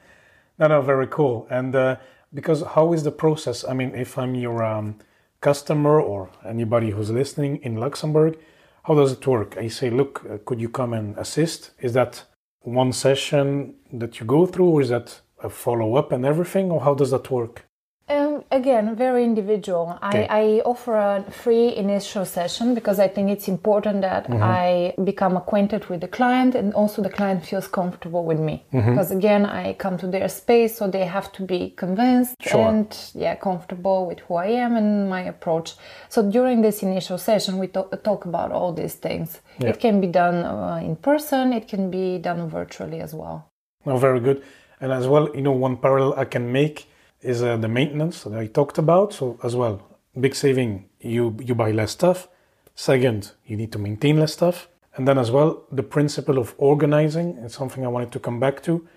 No, 0.60 0.68
no, 0.68 0.82
very 0.82 1.08
cool. 1.08 1.48
And 1.52 1.76
uh, 1.76 1.98
because 2.34 2.64
how 2.64 2.94
is 2.94 3.04
the 3.04 3.12
process? 3.12 3.64
I 3.64 3.74
mean, 3.74 3.94
if 3.96 4.18
I'm 4.18 4.36
your 4.36 4.64
um, 4.64 4.96
customer 5.42 6.00
or 6.02 6.30
anybody 6.46 6.92
who's 6.92 7.10
listening 7.10 7.58
in 7.64 7.78
Luxembourg, 7.78 8.38
how 8.84 8.96
does 8.96 9.12
it 9.12 9.28
work? 9.28 9.58
I 9.58 9.68
say, 9.68 9.90
look, 9.90 10.26
uh, 10.30 10.38
could 10.46 10.62
you 10.62 10.70
come 10.70 10.94
and 10.94 11.18
assist? 11.18 11.72
Is 11.82 11.94
that 11.94 12.24
one 12.62 12.94
session 12.94 13.76
that 13.94 14.20
you 14.20 14.26
go 14.26 14.46
through, 14.46 14.70
or 14.70 14.82
is 14.82 14.90
that 14.90 15.22
a 15.44 15.50
follow 15.50 15.96
up 15.96 16.12
and 16.12 16.26
everything, 16.26 16.72
or 16.72 16.82
how 16.82 16.94
does 16.94 17.12
that 17.12 17.30
work? 17.30 17.67
Um, 18.10 18.46
again, 18.52 18.96
very 18.96 19.26
individual. 19.26 20.00
Okay. 20.02 20.28
I, 20.30 20.40
I 20.40 20.62
offer 20.62 20.96
a 20.96 21.26
free 21.30 21.76
initial 21.76 22.24
session 22.24 22.74
because 22.74 23.00
I 23.00 23.08
think 23.10 23.30
it's 23.30 23.48
important 23.50 24.02
that 24.02 24.28
Mm-hmm. 24.28 24.44
I 24.44 24.94
become 25.04 25.38
acquainted 25.38 25.86
with 25.90 26.02
the 26.02 26.08
client 26.08 26.56
and 26.56 26.74
also 26.74 27.02
the 27.02 27.10
client 27.10 27.46
feels 27.46 27.68
comfortable 27.68 28.24
with 28.26 28.40
me. 28.40 28.66
Mm-hmm. 28.74 28.90
Because 28.92 29.12
again, 29.12 29.46
I 29.46 29.74
come 29.74 29.98
to 29.98 30.08
their 30.08 30.28
space, 30.30 30.78
so 30.78 30.88
they 30.90 31.06
have 31.06 31.32
to 31.34 31.44
be 31.44 31.72
convinced 31.78 32.36
Sure. 32.42 32.68
and 32.68 32.88
yeah, 33.14 33.36
comfortable 33.36 34.06
with 34.06 34.20
who 34.22 34.36
I 34.36 34.48
am 34.48 34.76
and 34.76 35.10
my 35.10 35.22
approach. 35.22 35.76
So 36.10 36.30
during 36.30 36.62
this 36.62 36.84
initial 36.84 37.18
session, 37.18 37.58
we 37.58 37.68
talk, 37.68 38.04
talk 38.04 38.26
about 38.26 38.52
all 38.52 38.74
these 38.74 38.96
things. 38.96 39.40
Yeah. 39.60 39.70
It 39.70 39.80
can 39.80 40.00
be 40.02 40.08
done 40.08 40.36
uh, 40.46 40.80
in 40.84 40.96
person, 40.96 41.54
it 41.54 41.68
can 41.68 41.90
be 41.90 42.18
done 42.20 42.50
virtually 42.50 43.00
as 43.02 43.14
well. 43.14 43.50
No, 43.86 43.98
very 43.98 44.20
good. 44.20 44.44
And 44.82 44.92
as 44.92 45.08
well, 45.08 45.30
you 45.36 45.42
know, 45.42 45.52
one 45.52 45.78
parallel 45.78 46.14
I 46.18 46.26
can 46.26 46.52
make 46.52 46.88
is 47.22 47.42
uh, 47.42 47.58
the 47.58 47.68
maintenance 47.68 48.24
that 48.24 48.38
I 48.38 48.48
talked 48.48 48.78
about. 48.78 49.14
So 49.14 49.40
as 49.44 49.56
well, 49.56 49.82
big 50.20 50.36
saving, 50.36 50.90
you 51.00 51.38
you 51.44 51.56
buy 51.56 51.72
less 51.72 51.92
stuff. 51.92 52.28
Second, 52.76 53.32
you 53.46 53.58
need 53.58 53.72
to 53.72 53.80
maintain 53.80 54.20
less 54.20 54.34
stuff. 54.34 54.68
And 54.96 55.08
then 55.08 55.18
as 55.18 55.32
well, 55.32 55.64
the 55.72 55.84
principle 55.84 56.38
of 56.40 56.56
organizing 56.58 57.38
is 57.38 57.54
something 57.54 57.86
I 57.86 57.88
wanted 57.88 58.12
to 58.14 58.20
come 58.20 58.40
back 58.40 58.64
to 58.64 58.88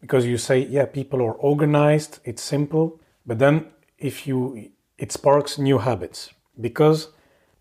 because 0.00 0.24
you 0.26 0.38
say, 0.38 0.58
yeah, 0.58 0.86
people 0.86 1.20
are 1.20 1.34
organized, 1.34 2.20
it's 2.24 2.42
simple, 2.42 2.98
but 3.26 3.38
then 3.38 3.66
if 3.98 4.26
you 4.26 4.70
it 4.98 5.12
sparks 5.12 5.58
new 5.58 5.78
habits 5.78 6.30
because 6.60 7.08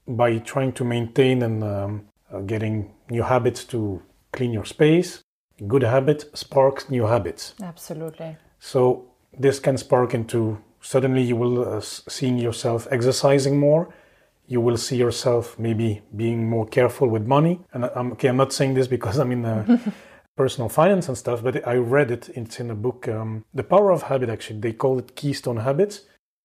by 0.08 0.38
trying 0.39 0.73
to 0.73 0.84
maintain 0.84 1.43
and 1.43 1.63
um, 1.63 2.08
uh, 2.34 2.39
getting 2.39 2.91
new 3.10 3.23
habits 3.23 3.63
to 3.65 4.01
clean 4.32 4.51
your 4.51 4.65
space, 4.65 5.23
good 5.67 5.84
habit 5.84 6.29
sparks 6.34 6.89
new 6.89 7.05
habits. 7.05 7.53
Absolutely. 7.62 8.38
So 8.60 9.10
this 9.38 9.60
can 9.60 9.78
spark 9.78 10.13
into 10.13 10.58
suddenly 10.82 11.22
you 11.22 11.36
will 11.36 11.78
uh, 11.78 11.82
seeing 11.82 12.38
yourself 12.38 12.88
exercising 12.92 13.60
more. 13.60 13.89
You 14.48 14.62
will 14.62 14.78
see 14.78 14.96
yourself 14.98 15.58
maybe 15.60 16.02
being 16.15 16.50
more 16.50 16.65
careful 16.65 17.08
with 17.08 17.26
money. 17.28 17.60
And 17.74 17.86
I- 17.86 17.92
I'm 17.96 18.12
okay. 18.13 18.28
I'm 18.30 18.38
not 18.38 18.52
saying 18.54 18.74
this 18.74 18.88
because 18.88 19.20
I'm 19.20 19.32
in 19.32 19.46
uh, 19.46 19.78
personal 20.36 20.70
finance 20.70 21.08
and 21.08 21.18
stuff, 21.18 21.44
but 21.44 21.68
I 21.68 21.76
read 21.76 22.12
it. 22.12 22.30
It's 22.30 22.60
in 22.60 22.72
a 22.72 22.76
book, 22.76 23.08
um, 23.08 23.46
The 23.54 23.63
Power 23.63 23.92
of 23.92 24.04
Habit. 24.04 24.30
Actually, 24.30 24.60
they 24.60 24.74
call 24.74 24.98
it 25.00 25.15
Keystone 25.15 25.58
Habits. 25.58 26.02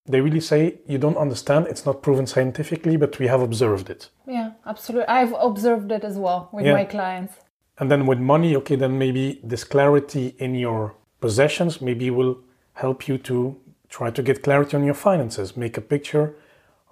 They 0.07 0.21
really 0.21 0.41
say 0.41 0.81
you 0.87 0.99
don't 0.99 1.17
understand. 1.17 1.67
It's 1.69 1.87
not 1.87 2.03
proven 2.03 2.27
scientifically, 2.27 2.99
but 2.99 3.19
we 3.19 3.27
have 3.29 3.41
observed 3.41 3.89
it. 3.89 4.11
Yeah, 4.27 4.51
absolutely. 4.67 5.09
I've 5.09 5.35
observed 5.41 5.91
it 5.91 6.05
as 6.05 6.19
well 6.19 6.51
with 6.53 6.67
Yeah. 6.67 6.75
my 6.75 6.85
clients. 6.85 7.35
And 7.79 7.91
then 7.91 8.05
with 8.07 8.19
money, 8.21 8.55
okay, 8.57 8.77
then 8.77 8.99
maybe 8.99 9.41
this 9.43 9.65
clarity 9.65 10.35
in 10.39 10.55
your 10.55 10.95
possessions 11.21 11.81
maybe 11.81 12.11
will 12.11 12.37
help 12.75 13.09
you 13.09 13.19
to 13.19 13.57
try 13.89 14.11
to 14.11 14.23
get 14.23 14.43
clarity 14.43 14.77
on 14.77 14.85
your 14.85 14.95
finances. 14.95 15.57
Make 15.57 15.77
a 15.77 15.81
picture 15.81 16.35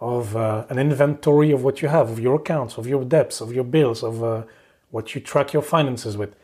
of 0.00 0.36
uh, 0.36 0.64
an 0.68 0.78
inventory 0.78 1.52
of 1.52 1.62
what 1.62 1.82
you 1.82 1.88
have, 1.88 2.10
of 2.10 2.18
your 2.18 2.36
accounts, 2.36 2.76
of 2.78 2.86
your 2.86 3.04
debts, 3.04 3.40
of 3.40 3.52
your 3.52 3.64
bills, 3.64 4.02
of 4.02 4.22
uh, 4.22 4.42
what 4.90 5.14
you 5.14 5.20
track 5.20 5.52
your 5.52 5.62
finances 5.62 6.16
with. 6.16 6.34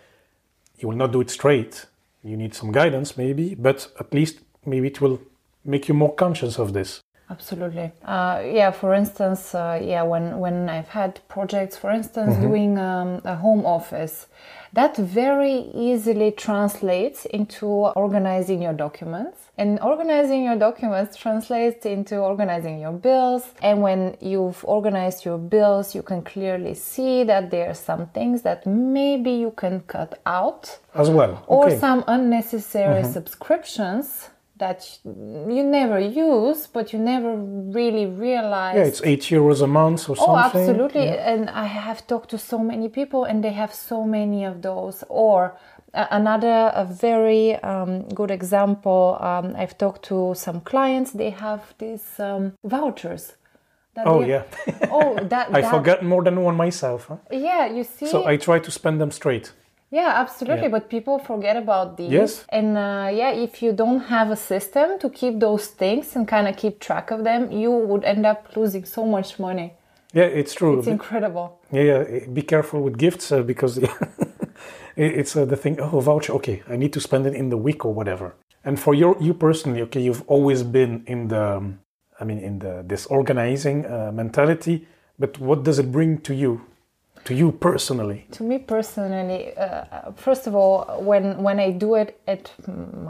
You 0.79 0.89
will 0.89 0.97
not 0.97 1.13
do 1.13 1.21
it 1.21 1.31
straight. 1.31 1.87
You 2.23 2.37
need 2.37 2.55
some 2.55 2.73
guidance, 2.73 3.17
maybe, 3.17 3.55
but 3.55 3.89
at 3.99 4.13
least 4.13 4.41
maybe 4.65 4.89
it 4.89 5.01
will 5.01 5.21
make 5.65 5.89
you 5.89 5.95
more 5.95 6.15
conscious 6.15 6.59
of 6.59 6.73
this. 6.73 7.03
Absolutely. 7.31 7.93
Uh, 8.05 8.43
yeah. 8.45 8.71
For 8.71 8.95
instance, 8.95 9.55
uh, 9.55 9.79
yeah, 9.83 10.03
when 10.03 10.39
when 10.39 10.69
I've 10.69 10.89
had 10.89 11.21
projects, 11.29 11.77
for 11.77 11.91
instance, 11.91 12.37
doing 12.37 12.79
um, 12.79 13.21
a 13.25 13.37
home 13.37 13.67
office, 13.67 14.27
that 14.73 14.97
very 14.97 15.71
easily 15.75 16.31
translates 16.31 17.27
into 17.27 17.67
organizing 17.67 18.63
your 18.63 18.73
documents, 18.73 19.39
and 19.59 19.79
organizing 19.81 20.45
your 20.45 20.57
documents 20.57 21.17
translates 21.17 21.85
into 21.85 22.17
organizing 22.17 22.81
your 22.81 22.93
bills. 22.93 23.45
And 23.63 23.83
when 23.83 24.17
you've 24.21 24.65
organized 24.65 25.25
your 25.27 25.39
bills, 25.39 25.95
you 25.95 26.03
can 26.03 26.23
clearly 26.23 26.75
see 26.75 27.25
that 27.25 27.51
there 27.51 27.69
are 27.69 27.75
some 27.75 28.07
things 28.07 28.43
that 28.43 28.67
maybe 28.67 29.33
you 29.33 29.51
can 29.51 29.81
cut 29.81 30.21
out 30.25 30.79
As 30.95 31.11
well. 31.11 31.45
or 31.47 31.67
okay. 31.67 31.79
some 31.79 32.05
unnecessary 32.07 33.05
subscriptions 33.05 34.31
that 34.59 34.99
you 35.05 35.63
never 35.63 35.99
use 35.99 36.67
but 36.67 36.93
you 36.93 36.99
never 36.99 37.37
really 37.37 38.07
realize 38.07 38.77
yeah, 38.77 38.85
it's 38.85 39.03
eight 39.05 39.23
euros 39.23 39.63
a 39.63 39.67
month 39.67 40.09
or 40.11 40.17
something. 40.17 40.35
oh 40.35 40.37
absolutely 40.37 41.09
and 41.09 41.49
i 41.51 41.65
have 41.65 42.07
talked 42.07 42.31
to 42.31 42.39
so 42.39 42.59
many 42.59 42.89
people 42.89 43.25
and 43.25 43.43
they 43.45 43.53
have 43.53 43.73
so 43.73 44.05
many 44.05 44.45
of 44.45 44.63
those 44.63 45.05
or 45.09 45.57
uh, 45.95 46.07
another 46.11 46.71
a 46.75 46.85
very 46.85 47.55
um, 47.63 48.09
good 48.09 48.31
example 48.31 49.17
um, 49.21 49.55
i've 49.57 49.77
talked 49.79 50.03
to 50.05 50.35
some 50.35 50.61
clients 50.61 51.13
they 51.13 51.31
have 51.31 51.75
these 51.79 52.21
um, 52.21 52.53
vouchers 52.65 53.35
that 53.95 54.07
Oh, 54.07 54.21
yeah. 54.23 54.45
oh 54.93 55.19
that, 55.25 55.49
I 55.53 55.61
that 55.61 55.71
forgot 55.71 56.03
more 56.05 56.23
than 56.23 56.41
one 56.43 56.57
myself. 56.57 57.07
Huh? 57.09 57.17
yeah 57.33 57.67
you 57.67 57.83
see 57.85 58.07
So 58.07 58.25
I 58.27 58.37
try 58.37 58.59
to 58.61 58.71
spend 58.71 59.01
them 59.01 59.11
straight. 59.11 59.53
Yeah, 59.91 60.13
absolutely. 60.17 60.65
Yeah. 60.65 60.69
But 60.69 60.91
people 60.91 61.19
forget 61.19 61.57
about 61.57 61.97
these. 61.97 62.11
Yes. 62.11 62.45
And 62.51 62.77
uh, 62.77 63.11
yeah, 63.13 63.31
if 63.31 63.63
you 63.63 63.73
don't 63.73 64.01
have 64.01 64.31
a 64.31 64.37
system 64.37 64.99
to 64.99 65.09
keep 65.09 65.41
those 65.41 65.67
things 65.69 66.15
and 66.15 66.29
kind 66.29 66.47
of 66.47 66.57
keep 66.57 66.79
track 66.79 67.11
of 67.11 67.25
them, 67.25 67.51
you 67.51 67.71
would 67.71 68.05
end 68.05 68.27
up 68.27 68.55
losing 68.57 68.85
so 68.85 69.07
much 69.07 69.39
money. 69.39 69.73
Yeah, 70.13 70.25
it's 70.25 70.55
true. 70.55 70.79
It's 70.79 70.87
incredible. 70.87 71.61
yeah, 71.71 71.83
yeah. 71.83 72.27
Be 72.33 72.43
careful 72.43 72.83
with 72.83 72.99
gifts 72.99 73.31
uh, 73.33 73.43
because 73.43 73.79
it's 74.97 75.37
uh, 75.37 75.45
the 75.45 75.57
thing. 75.57 75.81
Oh, 75.81 76.01
voucher. 76.01 76.33
Okay, 76.35 76.63
I 76.69 76.77
need 76.77 76.93
to 76.95 77.01
spend 77.01 77.27
it 77.27 77.35
in 77.35 77.51
the 77.51 77.57
week 77.59 77.85
or 77.85 77.93
whatever. 77.95 78.35
And 78.65 78.79
for 78.79 78.95
your 78.95 79.17
you 79.21 79.35
personally, 79.35 79.83
okay, 79.83 80.01
you've 80.01 80.25
always 80.27 80.63
been 80.63 81.03
in 81.07 81.29
the, 81.29 81.57
um, 81.57 81.81
I 82.21 82.25
mean, 82.25 82.39
in 82.39 82.59
the 82.59 82.85
this 82.87 83.07
organizing 83.07 83.87
uh, 83.87 84.11
mentality. 84.13 84.87
But 85.19 85.39
what 85.39 85.63
does 85.65 85.79
it 85.79 85.91
bring 85.91 86.19
to 86.19 86.35
you, 86.35 86.61
to 87.29 87.35
you 87.35 87.53
personally? 87.53 88.27
To 88.33 88.43
me 88.43 88.59
personally, 88.59 89.55
uh, 89.57 90.13
first 90.17 90.47
of 90.47 90.55
all, 90.55 90.85
when 91.03 91.43
when 91.43 91.61
I 91.61 91.71
do 91.71 91.95
it 91.95 92.19
at 92.27 92.51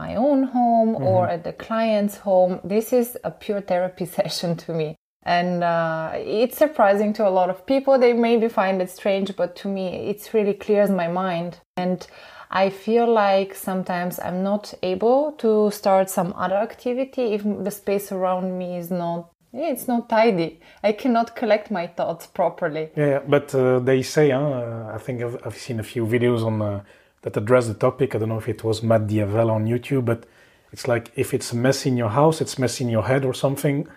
my 0.03 0.17
own 0.17 0.43
home 0.43 0.97
or 0.97 1.29
at 1.29 1.45
the 1.45 1.53
client's 1.53 2.17
home, 2.17 2.61
this 2.65 2.93
is 2.93 3.17
a 3.23 3.31
pure 3.31 3.61
therapy 3.61 4.07
session 4.19 4.57
to 4.57 4.73
me. 4.73 4.97
And 5.23 5.63
uh, 5.63 6.13
it's 6.15 6.57
surprising 6.57 7.13
to 7.15 7.29
a 7.29 7.33
lot 7.39 7.49
of 7.51 7.65
people. 7.67 7.99
They 7.99 8.13
maybe 8.13 8.49
find 8.49 8.83
it 8.83 8.91
strange, 8.91 9.37
but 9.37 9.55
to 9.57 9.69
me, 9.69 9.87
it 10.11 10.31
really 10.35 10.55
clears 10.55 10.91
my 10.91 11.07
mind. 11.07 11.61
And 11.77 12.05
I 12.51 12.71
feel 12.71 13.07
like 13.07 13.55
sometimes 13.55 14.19
I'm 14.19 14.43
not 14.43 14.75
able 14.83 15.33
to 15.39 15.71
start 15.71 16.11
some 16.11 16.33
other 16.37 16.57
activity 16.57 17.35
if 17.35 17.43
the 17.45 17.71
space 17.71 18.11
around 18.11 18.59
me 18.59 18.79
is 18.79 18.91
not. 18.91 19.31
Yeah, 19.53 19.71
it's 19.71 19.89
not 19.89 20.09
tidy. 20.09 20.61
I 20.83 20.93
cannot 20.93 21.35
collect 21.35 21.71
my 21.71 21.87
thoughts 21.87 22.27
properly. 22.27 22.91
Yeah, 22.97 23.07
yeah. 23.07 23.21
but 23.27 23.55
uh, 23.55 23.79
they 23.79 24.03
say, 24.03 24.31
huh, 24.31 24.41
uh, 24.41 24.93
I 24.95 24.99
think 24.99 25.23
I've, 25.23 25.39
I've 25.45 25.57
seen 25.57 25.81
a 25.81 25.83
few 25.83 26.05
videos 26.05 26.45
on 26.45 26.61
uh, 26.61 26.83
that 27.23 27.37
address 27.37 27.67
the 27.67 27.75
topic. 27.75 28.15
I 28.15 28.19
don't 28.19 28.29
know 28.29 28.39
if 28.39 28.49
it 28.49 28.63
was 28.63 28.83
Matt 28.83 29.07
D'Avella 29.07 29.53
on 29.55 29.67
YouTube, 29.67 30.05
but 30.05 30.25
it's 30.73 30.87
like 30.87 31.11
if 31.17 31.33
it's 31.33 31.55
messy 31.55 31.89
in 31.89 31.97
your 31.97 32.11
house, 32.11 32.41
it's 32.41 32.59
messy 32.59 32.85
in 32.85 32.91
your 32.91 33.05
head 33.05 33.25
or 33.25 33.33
something. 33.33 33.89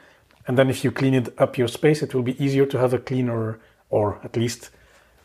And 0.48 0.58
then 0.58 0.70
if 0.70 0.84
you 0.84 0.92
clean 0.92 1.14
it 1.14 1.34
up 1.38 1.58
your 1.58 1.68
space, 1.68 2.02
it 2.02 2.14
will 2.16 2.24
be 2.24 2.42
easier 2.44 2.66
to 2.66 2.80
have 2.80 2.94
a 2.94 3.00
cleaner 3.00 3.60
or 3.90 4.20
at 4.24 4.38
least 4.38 4.72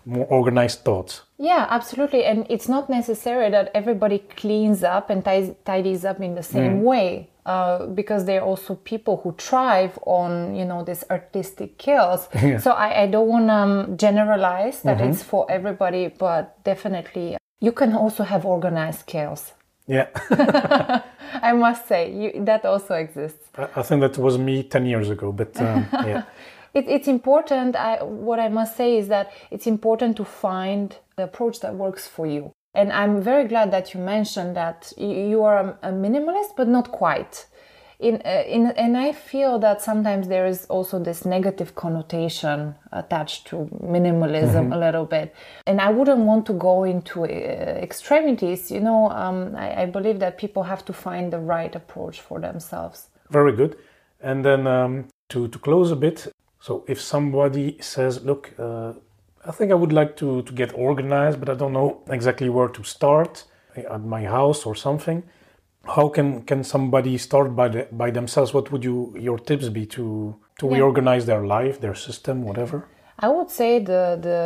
more 0.07 0.27
organized 0.27 0.81
thoughts. 0.85 1.23
Yeah, 1.39 1.67
absolutely. 1.69 2.25
And 2.25 2.47
it's 2.49 2.69
not 2.69 2.89
necessary 2.89 3.51
that 3.51 3.71
everybody 3.75 4.21
cleans 4.37 4.83
up 4.83 5.11
and 5.11 5.25
tidies 5.25 6.05
up 6.05 6.21
in 6.21 6.35
the 6.35 6.43
same 6.43 6.83
way. 6.83 7.29
Uh, 7.45 7.87
because 7.87 8.25
there 8.25 8.41
are 8.41 8.45
also 8.45 8.75
people 8.75 9.21
who 9.23 9.33
thrive 9.39 9.97
on 10.05 10.57
you 10.57 10.65
know 10.65 10.83
this 10.83 11.05
artistic 11.13 11.79
chaos 11.79 12.27
so 12.61 12.73
i, 12.73 13.03
I 13.03 13.07
don't 13.07 13.29
want 13.29 13.47
to 13.47 13.55
um, 13.55 13.97
generalize 13.97 14.83
that 14.83 15.01
it's 15.01 15.23
for 15.23 15.49
everybody 15.49 16.09
but 16.09 16.61
definitely 16.65 17.37
you 17.61 17.71
can 17.71 17.95
also 17.95 18.25
have 18.25 18.45
organized 18.45 19.07
chaos 19.07 19.53
Yeah, 19.87 20.09
i 21.51 21.53
must 21.53 21.87
say 21.87 22.11
you, 22.11 22.45
that 22.47 22.65
also 22.65 22.95
exists 22.95 23.47
I 23.57 23.69
I 23.77 23.83
think 23.83 24.01
that 24.01 24.19
was 24.19 24.39
me 24.39 24.63
10 24.63 24.87
years 24.87 25.11
ago, 25.11 25.33
but 25.33 25.59
um, 25.61 25.87
yeah. 25.93 26.23
It, 26.77 26.89
it's 26.89 27.09
important 27.09 27.75
I, 27.75 28.03
what 28.03 28.39
i 28.39 28.49
must 28.49 28.77
say 28.77 28.99
is 28.99 29.09
that 29.09 29.33
it's 29.51 29.67
important 29.67 30.17
to 30.19 30.25
find 30.25 30.97
the 31.17 31.25
approach 31.25 31.61
that 31.61 31.75
works 31.75 32.07
for 32.07 32.27
you. 32.27 32.53
And 32.75 32.93
i'm 32.93 33.23
very 33.23 33.49
glad 33.49 33.71
that 33.71 33.95
you 33.95 34.01
mentioned 34.01 34.57
that 34.57 34.93
you 34.99 35.43
are 35.45 35.79
a, 35.83 35.91
minimalist 35.91 36.57
but 36.57 36.69
not 36.69 36.93
quite. 36.93 37.47
In, 37.99 38.21
uh, 38.27 38.43
in 38.47 38.67
and 38.85 38.95
i 38.95 39.11
feel 39.13 39.59
that 39.61 39.81
sometimes 39.81 40.29
there 40.29 40.47
is 40.47 40.67
also 40.67 40.99
this 40.99 41.25
negative 41.25 41.75
connotation 41.75 42.75
attached 42.93 43.47
to 43.47 43.57
minimalism 43.97 44.75
a 44.75 44.79
little 44.79 45.07
bit. 45.07 45.35
And 45.67 45.81
i 45.81 45.89
wouldn't 45.89 46.25
want 46.31 46.45
to 46.47 46.53
go 46.53 46.85
into 46.85 47.25
uh, 47.25 47.29
extremities 47.89 48.71
you 48.71 48.81
know 48.81 49.11
um, 49.11 49.57
I, 49.57 49.83
I 49.83 49.87
believe 49.87 50.19
that 50.19 50.37
people 50.37 50.65
have 50.65 50.85
to 50.85 50.93
find 50.93 51.33
the 51.33 51.39
right 51.39 51.75
approach 51.75 52.21
for 52.21 52.39
themselves. 52.39 53.09
Very 53.31 53.53
good. 53.53 53.77
And 54.21 54.45
then 54.45 54.67
um, 54.67 55.07
to, 55.31 55.49
to 55.49 55.59
close 55.59 55.91
a 55.91 55.97
bit, 55.97 56.27
so 56.67 56.85
if 56.93 56.99
somebody 57.01 57.67
says, 57.81 58.13
look, 58.31 58.43
uh, 58.59 58.93
I 59.51 59.53
think 59.57 59.71
I 59.71 59.75
would 59.83 59.93
like 60.01 60.13
to, 60.17 60.43
to 60.43 60.53
get 60.53 60.71
organized, 60.75 61.39
but 61.41 61.49
I 61.49 61.55
don't 61.55 61.73
know 61.73 61.91
exactly 62.19 62.49
where 62.57 62.71
to 62.79 62.83
start 62.97 63.45
at 63.77 64.03
my 64.17 64.23
house 64.25 64.61
or 64.69 64.75
something. 64.87 65.23
How 65.97 66.09
can, 66.17 66.43
can 66.51 66.65
somebody 66.65 67.17
start 67.19 67.55
by, 67.55 67.69
the, 67.69 67.83
by 67.93 68.11
themselves? 68.11 68.53
What 68.53 68.73
would 68.73 68.83
you 68.83 69.15
your 69.27 69.39
tips 69.39 69.69
be 69.69 69.85
to, 69.97 70.05
to 70.59 70.67
Yeah. 70.67 70.77
reorganize 70.79 71.25
their 71.27 71.45
life, 71.57 71.75
their 71.81 71.95
system, 71.95 72.37
whatever? 72.43 72.79
I 73.27 73.29
would 73.37 73.51
say 73.61 73.71
the 73.93 74.03
the 74.29 74.43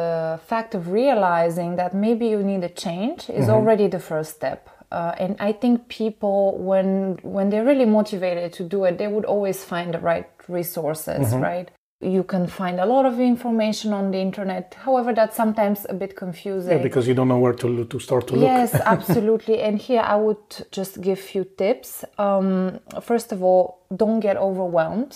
fact 0.51 0.71
of 0.79 0.83
realizing 1.03 1.71
that 1.81 1.91
maybe 2.07 2.27
you 2.35 2.41
need 2.51 2.63
a 2.63 2.69
change 2.87 3.21
is 3.41 3.49
already 3.57 3.87
the 3.89 3.99
first 4.11 4.31
step. 4.39 4.61
Uh, 4.93 5.13
and 5.25 5.33
I 5.49 5.53
think 5.63 5.75
people, 5.89 6.39
when 6.71 7.19
when 7.37 7.51
they're 7.51 7.69
really 7.73 7.87
motivated 8.01 8.49
to 8.59 8.63
do 8.75 8.79
it, 8.89 8.93
they 9.01 9.09
would 9.15 9.25
always 9.35 9.59
find 9.73 9.89
the 9.95 9.99
right 10.11 10.29
resources, 10.49 11.35
right? 11.49 11.69
You 12.01 12.25
can 12.25 12.47
find 12.47 12.81
a 12.81 12.87
lot 12.87 13.05
of 13.05 13.21
information 13.21 13.93
on 13.93 14.11
the 14.11 14.19
internet. 14.19 14.75
However, 14.85 15.13
that's 15.13 15.37
sometimes 15.37 15.85
a 15.89 15.95
bit 15.95 16.17
confusing. 16.17 16.73
Yeah, 16.79 16.83
because 16.83 17.07
you 17.07 17.13
don't 17.13 17.29
know 17.29 17.39
where 17.39 17.53
to, 17.53 17.85
to 17.85 17.99
start 17.99 18.27
to 18.29 18.35
look. 18.35 18.43
Yes, 18.43 18.75
absolutely. 18.97 19.61
And 19.61 19.79
here 19.79 20.01
I 20.01 20.17
would 20.17 20.67
just 20.73 21.03
give 21.03 21.21
few 21.21 21.45
tips. 21.45 22.05
Um, 22.17 22.81
first 23.03 23.33
of 23.33 23.43
all, 23.43 23.83
don't 23.95 24.21
get 24.21 24.39
overwhelmed. 24.39 25.15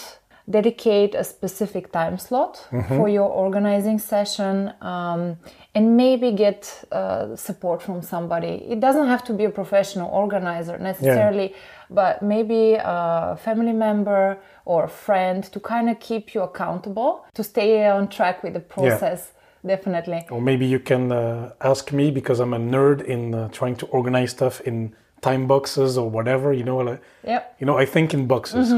Dedicate 0.49 1.15
a 1.15 1.25
specific 1.25 1.91
time 1.91 2.19
slot 2.19 2.69
for 2.89 3.09
your 3.09 3.31
organizing 3.31 3.99
session 3.99 4.75
um, 4.83 5.39
and 5.75 5.97
maybe 5.97 6.31
get 6.33 6.85
uh, 6.93 7.35
support 7.35 7.83
from 7.83 8.01
somebody. 8.01 8.65
It 8.69 8.81
doesn't 8.81 9.09
have 9.09 9.25
to 9.25 9.33
be 9.33 9.45
a 9.45 9.51
professional 9.51 10.09
organizer 10.11 10.79
necessarily, 10.79 11.55
but 11.91 12.23
maybe 12.23 12.75
a 12.79 13.37
family 13.41 13.73
member 13.73 14.39
or 14.65 14.85
a 14.85 14.89
friend 14.89 15.43
to 15.45 15.59
kind 15.61 15.91
of 15.91 15.99
keep 15.99 16.35
you 16.35 16.43
accountable, 16.43 17.25
to 17.35 17.43
stay 17.43 17.87
on 17.89 18.09
track 18.09 18.43
with 18.45 18.53
the 18.55 18.61
process. 18.61 19.33
Definitely. 19.67 20.27
Or 20.31 20.41
maybe 20.43 20.67
you 20.67 20.79
can 20.79 21.11
uh, 21.11 21.55
ask 21.63 21.91
me 21.91 22.11
because 22.11 22.39
I'm 22.39 22.53
a 22.53 22.59
nerd 22.59 23.03
in 23.03 23.35
uh, 23.35 23.49
trying 23.49 23.77
to 23.77 23.87
organize 23.87 24.31
stuff 24.33 24.61
in 24.61 24.95
time 25.23 25.47
boxes 25.47 25.97
or 25.97 26.11
whatever. 26.11 26.53
You 26.53 26.65
know, 26.65 26.77
like, 26.77 27.01
Yep. 27.25 27.57
you 27.61 27.67
know, 27.67 27.79
I 27.79 27.87
think 27.87 28.13
in 28.13 28.27
boxes. 28.27 28.75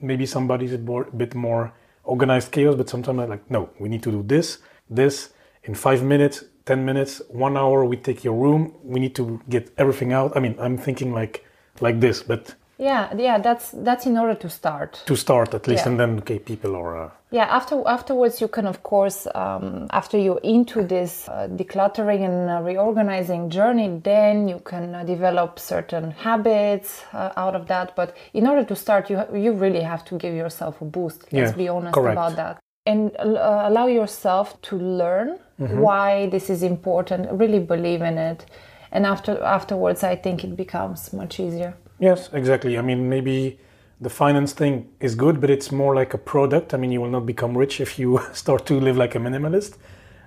Maybe 0.00 0.24
somebody's 0.24 0.72
a 0.72 0.78
bit 0.78 1.34
more 1.34 1.74
organized 2.04 2.52
chaos, 2.52 2.74
but 2.74 2.88
sometimes 2.88 3.18
I'm 3.20 3.28
like, 3.28 3.50
no, 3.50 3.68
we 3.78 3.90
need 3.90 4.02
to 4.04 4.10
do 4.10 4.22
this, 4.22 4.58
this 4.88 5.28
in 5.64 5.74
five 5.74 6.02
minutes, 6.02 6.44
ten 6.64 6.84
minutes, 6.84 7.22
one 7.28 7.56
hour. 7.56 7.84
We 7.84 7.96
take 7.96 8.24
your 8.24 8.34
room. 8.34 8.74
We 8.84 9.00
need 9.00 9.14
to 9.16 9.40
get 9.48 9.72
everything 9.78 10.12
out. 10.12 10.36
I 10.36 10.40
mean, 10.40 10.56
I'm 10.60 10.76
thinking 10.78 11.12
like 11.14 11.44
like 11.80 12.00
this, 12.00 12.22
but 12.22 12.54
Yeah, 12.78 13.12
yeah, 13.16 13.38
that's 13.42 13.72
that's 13.84 14.06
in 14.06 14.16
order 14.18 14.34
to 14.34 14.48
start. 14.48 15.02
to 15.06 15.14
start 15.16 15.54
at 15.54 15.66
least, 15.68 15.84
Yeah. 15.84 15.90
and 15.92 16.00
then 16.00 16.18
okay, 16.18 16.38
people 16.38 16.74
are. 16.76 16.96
Uh, 17.04 17.10
Yeah, 17.32 17.46
after 17.56 17.76
afterwards 17.86 18.40
you 18.40 18.48
can 18.48 18.66
of 18.66 18.82
course 18.82 19.28
um, 19.34 19.86
after 19.90 20.18
you're 20.18 20.40
into 20.42 20.82
this 20.82 21.28
uh, 21.28 21.46
decluttering 21.56 22.24
and 22.24 22.50
uh, 22.50 22.60
reorganizing 22.70 23.50
journey, 23.50 24.00
then 24.02 24.48
you 24.48 24.60
can 24.64 24.94
uh, 24.94 25.04
develop 25.04 25.58
certain 25.58 26.10
habits 26.10 27.04
uh, 27.12 27.30
out 27.36 27.54
of 27.54 27.66
that. 27.66 27.94
But 27.96 28.16
in 28.32 28.46
order 28.46 28.64
to 28.64 28.74
start, 28.74 29.10
you 29.10 29.16
you 29.34 29.52
really 29.52 29.82
have 29.82 30.02
to 30.04 30.16
give 30.18 30.34
yourself 30.34 30.80
a 30.82 30.84
boost. 30.84 31.20
Let's 31.32 31.52
Yeah, 31.52 31.56
be 31.56 31.68
honest 31.68 31.94
correct. 31.94 32.18
about 32.18 32.36
that, 32.36 32.58
and 32.86 33.10
uh, 33.18 33.62
allow 33.68 33.86
yourself 33.86 34.60
to 34.62 34.76
learn 34.76 35.38
Mm-hmm. 35.60 35.78
why 35.78 36.26
this 36.30 36.48
is 36.48 36.62
important. 36.62 37.30
Really 37.32 37.58
believe 37.58 38.00
in 38.00 38.16
it, 38.16 38.46
and 38.92 39.04
after 39.04 39.32
afterwards, 39.42 40.02
I 40.02 40.16
think 40.16 40.42
it 40.42 40.56
becomes 40.56 41.12
much 41.12 41.38
easier. 41.38 41.74
Yes, 41.98 42.30
exactly. 42.32 42.78
I 42.78 42.80
mean, 42.80 43.10
maybe 43.10 43.58
the 44.00 44.08
finance 44.08 44.54
thing 44.54 44.88
is 45.00 45.14
good, 45.14 45.38
but 45.38 45.50
it's 45.50 45.70
more 45.70 45.94
like 45.94 46.14
a 46.14 46.18
product. 46.18 46.72
I 46.72 46.78
mean, 46.78 46.92
you 46.92 47.02
will 47.02 47.10
not 47.10 47.26
become 47.26 47.58
rich 47.58 47.78
if 47.78 47.98
you 47.98 48.20
start 48.32 48.64
to 48.66 48.80
live 48.80 48.96
like 48.96 49.14
a 49.14 49.18
minimalist, 49.18 49.76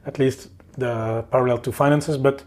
at 0.05 0.19
least 0.19 0.49
the 0.77 1.25
parallel 1.31 1.57
to 1.57 1.71
finances, 1.71 2.15
but 2.15 2.43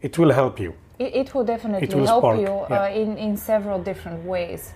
it 0.00 0.16
will 0.16 0.30
help 0.30 0.60
you. 0.60 0.74
It, 1.00 1.16
it 1.16 1.34
will 1.34 1.44
definitely 1.44 1.88
It 1.88 1.94
will 1.94 2.06
help 2.06 2.22
spark, 2.22 2.38
you 2.38 2.46
yeah. 2.46 2.68
Mm-hmm. 2.68 2.98
uh, 2.98 3.02
in 3.02 3.18
in 3.18 3.36
several 3.36 3.82
different 3.82 4.24
ways. 4.24 4.74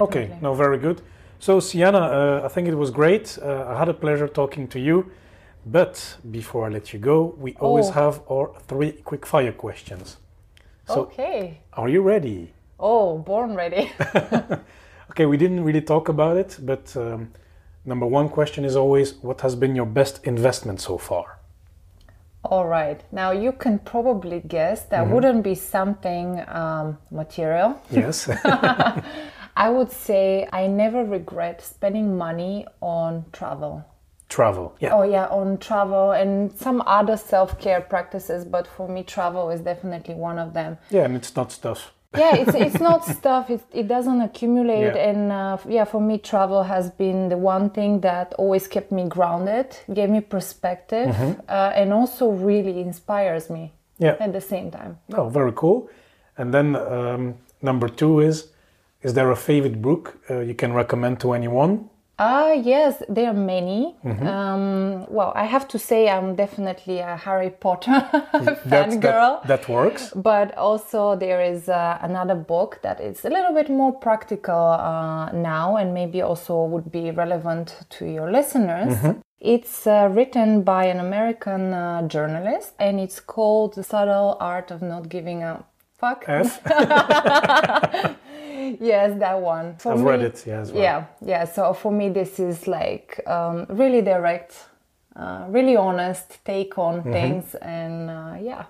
Okay, 0.00 0.30
no, 0.42 0.52
very 0.54 0.78
good. 0.78 1.00
So, 1.38 1.58
Siyana, 1.60 2.40
uh, 2.42 2.44
I 2.46 2.48
think 2.48 2.68
it 2.68 2.74
was 2.74 2.90
great. 2.90 3.38
Uh, 3.42 3.66
I 3.68 3.78
had 3.78 3.88
a 3.88 3.94
pleasure 3.94 4.28
talking 4.28 4.68
to 4.68 4.78
you. 4.80 5.10
But 5.68 6.16
before 6.30 6.64
I 6.66 6.68
let 6.70 6.92
you 6.92 7.00
go, 7.00 7.34
we 7.38 7.54
always 7.60 7.88
Oh. 7.88 7.92
have 7.92 8.20
our 8.30 8.50
three 8.68 8.92
quick 9.04 9.26
fire 9.26 9.52
questions. 9.52 10.16
So, 10.86 11.00
okay. 11.00 11.58
are 11.72 11.88
you 11.88 12.02
ready? 12.02 12.52
Oh, 12.78 13.18
born 13.18 13.54
ready. 13.54 13.90
Okay, 15.10 15.24
we 15.26 15.36
didn't 15.38 15.64
really 15.64 15.80
talk 15.80 16.08
about 16.10 16.36
it, 16.36 16.58
but 16.60 16.94
um, 16.96 17.30
number 17.86 18.06
one 18.06 18.28
question 18.28 18.64
is 18.64 18.76
always 18.76 19.14
what 19.22 19.40
has 19.40 19.54
been 19.56 19.74
your 19.74 19.86
best 19.86 20.20
investment 20.26 20.80
so 20.80 20.98
far? 20.98 21.38
All 22.44 22.66
right. 22.66 23.00
Now 23.12 23.30
you 23.32 23.52
can 23.52 23.78
probably 23.78 24.40
guess 24.46 24.84
that 24.90 25.00
Mm-hmm. 25.04 25.14
wouldn't 25.14 25.42
be 25.42 25.54
something 25.54 26.42
um, 26.48 26.98
material. 27.10 27.80
Yes. 27.90 28.28
I 29.56 29.70
would 29.70 29.90
say 29.90 30.46
I 30.52 30.66
never 30.66 31.04
regret 31.04 31.62
spending 31.62 32.16
money 32.18 32.66
on 32.80 33.24
travel. 33.32 33.84
Travel. 34.28 34.74
Yeah. 34.80 34.92
Oh 34.94 35.02
yeah, 35.02 35.26
on 35.26 35.58
travel 35.58 36.10
and 36.12 36.52
some 36.52 36.82
other 36.86 37.16
self-care 37.16 37.80
practices, 37.82 38.44
but 38.44 38.66
for 38.66 38.88
me, 38.88 39.02
travel 39.04 39.50
is 39.50 39.60
definitely 39.60 40.14
one 40.14 40.38
of 40.38 40.52
them. 40.52 40.78
Yeah, 40.90 41.04
and 41.04 41.16
it's 41.16 41.34
not 41.36 41.52
stuff. 41.52 41.92
yeah 42.16 42.36
it's, 42.36 42.54
it's 42.54 42.80
not 42.80 43.04
stuff 43.04 43.50
it, 43.50 43.60
it 43.74 43.88
doesn't 43.88 44.20
accumulate 44.22 44.94
Yeah. 44.94 45.08
and 45.10 45.32
uh, 45.32 45.58
yeah 45.68 45.84
for 45.84 46.00
me 46.00 46.16
travel 46.18 46.62
has 46.62 46.88
been 46.90 47.28
the 47.28 47.36
one 47.36 47.68
thing 47.68 48.00
that 48.02 48.32
always 48.38 48.68
kept 48.68 48.90
me 48.92 49.04
grounded 49.08 49.76
gave 49.92 50.08
me 50.08 50.20
perspective 50.20 51.08
Mm-hmm. 51.08 51.40
uh, 51.48 51.72
and 51.80 51.92
also 51.92 52.30
really 52.30 52.80
inspires 52.80 53.50
me 53.50 53.72
Yeah. 53.98 54.16
at 54.20 54.32
the 54.32 54.40
same 54.40 54.70
time 54.70 54.98
Oh, 55.14 55.28
very 55.28 55.52
cool. 55.52 55.90
And 56.38 56.54
then 56.54 56.76
um, 56.76 57.34
number 57.60 57.88
two 57.88 58.20
is 58.20 58.36
is 59.06 59.12
there 59.14 59.30
a 59.30 59.36
favorite 59.50 59.78
book 59.86 60.04
uh, 60.30 60.40
you 60.48 60.54
can 60.62 60.72
recommend 60.82 61.14
to 61.20 61.28
anyone? 61.40 61.72
ah 62.18 62.52
yes 62.72 62.92
there 63.16 63.28
are 63.32 63.40
many 63.56 63.80
Mm-hmm. 64.04 64.26
um, 64.26 65.04
well 65.16 65.32
i 65.42 65.44
have 65.54 65.66
to 65.74 65.78
say 65.78 65.98
i'm 66.14 66.28
definitely 66.44 66.98
a 67.00 67.14
harry 67.26 67.50
potter 67.64 67.98
fan 68.70 68.90
girl 69.00 69.32
That, 69.34 69.48
that 69.52 69.68
works. 69.68 70.02
but 70.30 70.48
also 70.68 71.00
there 71.24 71.42
is 71.52 71.68
uh, 71.68 71.98
another 72.08 72.34
book 72.52 72.70
that 72.86 72.98
is 73.08 73.16
a 73.28 73.28
little 73.36 73.54
bit 73.60 73.68
more 73.80 73.92
practical 74.06 74.64
uh, 74.90 75.30
now 75.32 75.76
and 75.80 75.88
maybe 76.00 76.18
also 76.22 76.54
would 76.72 76.88
be 76.90 77.04
relevant 77.24 77.66
to 77.96 78.02
your 78.16 78.28
listeners 78.38 78.94
it's 79.54 79.86
uh, 79.86 80.08
written 80.16 80.62
by 80.74 80.82
an 80.94 81.00
american 81.08 81.62
uh, 81.74 82.00
journalist 82.14 82.68
and 82.78 82.94
it's 83.04 83.20
called 83.34 83.70
the 83.74 83.84
subtle 83.92 84.30
art 84.40 84.70
of 84.74 84.80
not 84.80 85.02
giving 85.16 85.42
a 85.42 85.52
fuck 86.00 86.24
F. 86.28 86.48
yes 88.80 89.18
that 89.18 89.40
one 89.40 89.76
For 89.78 89.92
I've 89.92 90.00
me- 90.00 90.10
read 90.10 90.22
it. 90.22 90.44
Yeah, 90.46 90.60
as 90.60 90.72
well. 90.72 90.82
yeah 90.82 91.04
yeah 91.20 91.44
so 91.46 91.72
for 91.74 91.92
me 91.92 92.08
this 92.10 92.38
is 92.38 92.66
like 92.66 93.20
um, 93.26 93.66
really 93.68 94.02
direct 94.02 94.52
uh, 95.16 95.44
really 95.48 95.76
honest 95.76 96.38
take 96.44 96.78
on 96.78 96.94
Mm-hmm. 97.00 97.12
things 97.12 97.54
and 97.62 98.10
uh, 98.10 98.34
yeah 98.40 98.64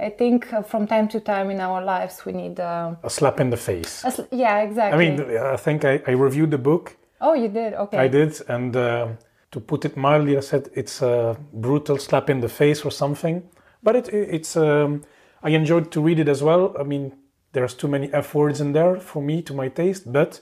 i 0.00 0.08
think 0.10 0.52
uh, 0.52 0.62
from 0.62 0.86
time 0.86 1.08
to 1.08 1.20
time 1.20 1.50
in 1.50 1.60
our 1.60 1.82
lives 1.84 2.24
we 2.26 2.32
need 2.32 2.60
uh, 2.60 2.94
A 3.02 3.10
slap 3.10 3.40
in 3.40 3.50
the 3.50 3.56
face. 3.56 4.04
a 4.04 4.10
sl- 4.10 4.28
yeah 4.30 4.58
exactly. 4.62 4.94
I 4.94 5.10
mean, 5.10 5.36
I 5.54 5.56
think 5.56 5.84
I, 5.84 6.00
I 6.06 6.12
reviewed 6.12 6.50
the 6.50 6.58
book. 6.70 6.96
oh 7.20 7.34
you 7.34 7.48
did 7.48 7.74
okay 7.74 7.98
I 8.04 8.08
did, 8.08 8.32
and 8.48 8.76
uh, 8.76 9.06
To 9.50 9.60
put 9.60 9.84
it 9.84 9.96
mildly, 9.96 10.36
I 10.36 10.40
said 10.42 10.68
it's 10.74 11.02
a 11.02 11.34
brutal 11.52 11.96
slap 11.98 12.28
in 12.30 12.40
the 12.40 12.48
face 12.48 12.84
or 12.86 12.92
something. 12.92 13.42
But 13.82 13.94
it, 13.96 14.08
it's 14.12 14.56
um, 14.56 15.00
I 15.42 15.50
enjoyed 15.54 15.86
to 15.90 16.00
read 16.06 16.18
it 16.18 16.28
as 16.28 16.42
well. 16.42 16.74
I 16.78 16.84
mean, 16.84 17.12
there's 17.52 17.74
too 17.74 17.88
many 17.88 18.12
F 18.12 18.34
words 18.34 18.60
in 18.60 18.72
there 18.72 18.96
for 19.00 19.22
me 19.22 19.42
to 19.42 19.54
my 19.54 19.68
taste, 19.68 20.12
but 20.12 20.40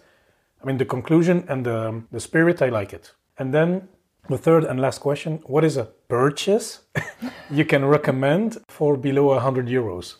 I 0.62 0.66
mean 0.66 0.79
the 0.79 0.85
conclusion 0.85 1.45
and 1.49 1.64
the, 1.64 2.03
the 2.11 2.21
spirit, 2.21 2.62
I 2.62 2.69
like 2.69 2.92
it. 2.92 3.12
And 3.38 3.53
then 3.53 3.88
the 4.29 4.38
third 4.38 4.64
and 4.64 4.81
last 4.81 4.99
question: 5.01 5.40
What 5.47 5.64
is 5.64 5.77
a 5.77 5.85
purchase 6.09 6.81
you 7.51 7.64
can 7.64 7.85
recommend 7.85 8.59
for 8.69 8.97
below 8.97 9.27
100 9.27 9.66
euros? 9.66 10.16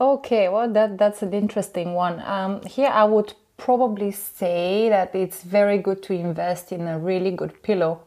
Okay, 0.00 0.48
well 0.48 0.72
that 0.72 0.98
that's 0.98 1.22
an 1.22 1.32
interesting 1.32 1.94
one. 1.94 2.20
Um, 2.20 2.62
here 2.62 2.88
I 2.88 3.04
would 3.04 3.34
probably 3.56 4.10
say 4.10 4.88
that 4.88 5.14
it's 5.14 5.42
very 5.42 5.78
good 5.78 6.02
to 6.02 6.12
invest 6.12 6.72
in 6.72 6.88
a 6.88 6.98
really 6.98 7.30
good 7.30 7.62
pillow. 7.62 8.02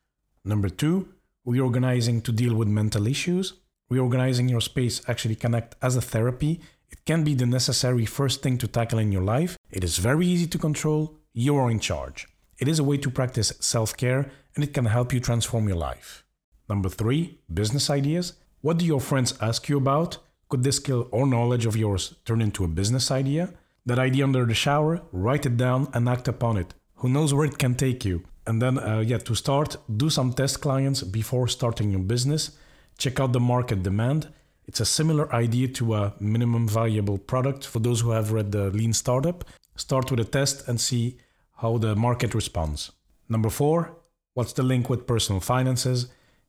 Number 0.44 0.68
two, 0.68 1.08
reorganizing 1.44 2.22
to 2.22 2.30
deal 2.30 2.54
with 2.54 2.68
mental 2.68 3.08
issues. 3.08 3.54
Reorganizing 3.90 4.48
your 4.48 4.60
space 4.60 5.02
actually 5.08 5.34
can 5.34 5.56
act 5.56 5.74
as 5.82 5.96
a 5.96 6.00
therapy. 6.00 6.60
It 6.88 7.04
can 7.04 7.24
be 7.24 7.34
the 7.34 7.46
necessary 7.46 8.06
first 8.06 8.42
thing 8.42 8.58
to 8.58 8.68
tackle 8.68 9.00
in 9.00 9.10
your 9.10 9.24
life. 9.24 9.58
It 9.72 9.82
is 9.82 9.98
very 9.98 10.28
easy 10.28 10.46
to 10.46 10.56
control. 10.58 11.18
You 11.32 11.56
are 11.56 11.72
in 11.72 11.80
charge. 11.80 12.28
It 12.60 12.68
is 12.68 12.78
a 12.78 12.84
way 12.84 12.98
to 12.98 13.10
practice 13.10 13.52
self 13.58 13.96
care 13.96 14.30
and 14.54 14.62
it 14.62 14.72
can 14.72 14.84
help 14.84 15.12
you 15.12 15.18
transform 15.18 15.66
your 15.66 15.78
life. 15.78 16.24
Number 16.68 16.88
three, 16.88 17.40
business 17.52 17.90
ideas. 17.90 18.34
What 18.60 18.78
do 18.78 18.86
your 18.86 19.00
friends 19.00 19.34
ask 19.40 19.68
you 19.68 19.78
about? 19.78 20.18
Could 20.54 20.62
this 20.62 20.76
skill 20.76 21.08
or 21.10 21.26
knowledge 21.26 21.66
of 21.66 21.76
yours 21.76 22.14
turn 22.24 22.40
into 22.40 22.62
a 22.62 22.68
business 22.68 23.10
idea? 23.10 23.52
That 23.86 23.98
idea 23.98 24.22
under 24.22 24.46
the 24.46 24.54
shower, 24.54 25.02
write 25.10 25.46
it 25.46 25.56
down 25.56 25.88
and 25.92 26.08
act 26.08 26.28
upon 26.28 26.56
it. 26.58 26.74
Who 26.98 27.08
knows 27.08 27.34
where 27.34 27.44
it 27.44 27.58
can 27.58 27.74
take 27.74 28.04
you? 28.04 28.22
And 28.46 28.62
then, 28.62 28.78
uh, 28.78 29.00
yeah, 29.00 29.18
to 29.18 29.34
start, 29.34 29.76
do 29.96 30.08
some 30.10 30.32
test 30.32 30.60
clients 30.60 31.02
before 31.02 31.48
starting 31.48 31.90
your 31.90 32.02
business. 32.02 32.56
Check 32.98 33.18
out 33.18 33.32
the 33.32 33.40
market 33.40 33.82
demand. 33.82 34.28
It's 34.68 34.78
a 34.78 34.84
similar 34.84 35.26
idea 35.34 35.66
to 35.66 35.94
a 35.94 36.14
minimum 36.20 36.68
viable 36.68 37.18
product 37.18 37.66
for 37.66 37.80
those 37.80 38.02
who 38.02 38.12
have 38.12 38.30
read 38.30 38.52
the 38.52 38.70
Lean 38.70 38.92
Startup. 38.92 39.44
Start 39.74 40.08
with 40.12 40.20
a 40.20 40.24
test 40.24 40.68
and 40.68 40.80
see 40.80 41.18
how 41.56 41.78
the 41.78 41.96
market 41.96 42.32
responds. 42.32 42.92
Number 43.28 43.50
four, 43.50 43.96
what's 44.34 44.52
the 44.52 44.62
link 44.62 44.88
with 44.88 45.08
personal 45.08 45.40
finances? 45.40 46.06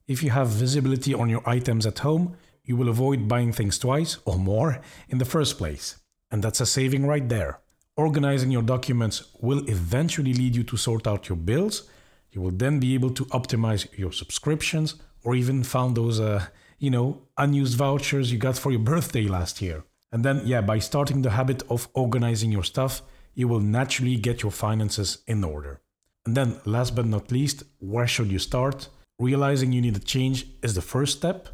If 0.07 0.21
you 0.21 0.29
have 0.29 0.49
visibility 0.49 1.15
on 1.15 1.27
your 1.27 1.41
items 1.49 1.87
at 1.87 1.97
home, 1.97 2.37
you 2.65 2.75
will 2.75 2.89
avoid 2.89 3.28
buying 3.28 3.51
things 3.51 3.78
twice 3.78 4.17
or 4.25 4.38
more 4.38 4.82
in 5.10 5.19
the 5.19 5.25
first 5.25 5.58
place. 5.58 5.97
And 6.32 6.43
that's 6.43 6.62
a 6.62 6.65
saving 6.65 7.06
right 7.06 7.28
there. 7.30 7.60
Organizing 7.95 8.51
your 8.51 8.62
documents 8.62 9.23
will 9.39 9.63
eventually 9.69 10.34
lead 10.34 10.56
you 10.56 10.63
to 10.63 10.75
sort 10.75 11.08
out 11.08 11.30
your 11.30 11.38
bills. 11.38 11.84
You 12.32 12.41
will 12.41 12.51
then 12.51 12.80
be 12.80 12.93
able 12.93 13.12
to 13.12 13.25
optimize 13.25 13.88
your 13.97 14.12
subscriptions 14.12 14.95
or 15.23 15.36
even 15.36 15.63
found 15.63 15.95
those, 15.95 16.19
uh, 16.19 16.47
you 16.78 16.89
know, 16.89 17.21
unused 17.38 17.78
vouchers 17.78 18.32
you 18.32 18.38
got 18.38 18.58
for 18.58 18.71
your 18.71 18.80
birthday 18.91 19.28
last 19.28 19.62
year. 19.62 19.86
And 20.12 20.25
then, 20.25 20.41
yeah, 20.45 20.62
by 20.62 20.80
starting 20.80 21.21
the 21.21 21.32
habit 21.32 21.63
of 21.69 21.88
organizing 21.93 22.51
your 22.51 22.63
stuff, 22.63 23.01
you 23.34 23.47
will 23.47 23.60
naturally 23.60 24.15
get 24.15 24.41
your 24.43 24.51
finances 24.51 25.19
in 25.28 25.43
order. 25.43 25.82
And 26.25 26.36
then, 26.36 26.60
last 26.65 26.95
but 26.95 27.06
not 27.06 27.32
least, 27.32 27.63
where 27.80 28.08
should 28.08 28.32
you 28.32 28.39
start? 28.39 28.89
Realizing 29.19 29.71
you 29.71 29.82
need 29.82 29.95
a 29.95 29.99
change 29.99 30.47
is 30.62 30.73
the 30.75 30.82
first 30.82 31.17
step 31.17 31.49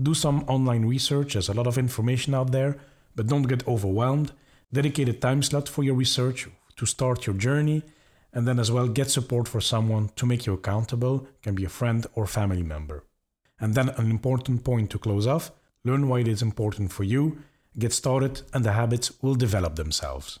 do 0.00 0.14
some 0.14 0.44
online 0.46 0.84
research, 0.84 1.32
there's 1.32 1.48
a 1.48 1.54
lot 1.54 1.66
of 1.66 1.78
information 1.78 2.34
out 2.34 2.52
there, 2.52 2.76
but 3.14 3.26
don't 3.26 3.48
get 3.48 3.66
overwhelmed. 3.66 4.32
Dedicate 4.72 5.08
a 5.08 5.12
time 5.12 5.42
slot 5.42 5.68
for 5.68 5.82
your 5.82 5.94
research 5.94 6.48
to 6.76 6.86
start 6.86 7.26
your 7.26 7.36
journey, 7.36 7.82
and 8.32 8.46
then 8.46 8.58
as 8.58 8.70
well 8.70 8.88
get 8.88 9.10
support 9.10 9.48
for 9.48 9.60
someone 9.60 10.10
to 10.16 10.26
make 10.26 10.44
you 10.46 10.52
accountable, 10.52 11.26
can 11.42 11.54
be 11.54 11.64
a 11.64 11.70
friend 11.70 12.06
or 12.14 12.26
family 12.26 12.62
member. 12.62 13.04
And 13.58 13.74
then 13.74 13.88
an 13.90 14.10
important 14.10 14.64
point 14.64 14.90
to 14.90 14.98
close 14.98 15.26
off 15.26 15.50
learn 15.86 16.08
why 16.08 16.18
it 16.18 16.28
is 16.28 16.42
important 16.42 16.92
for 16.92 17.04
you, 17.04 17.38
get 17.78 17.92
started, 17.92 18.42
and 18.52 18.64
the 18.64 18.72
habits 18.72 19.12
will 19.22 19.36
develop 19.36 19.76
themselves. 19.76 20.40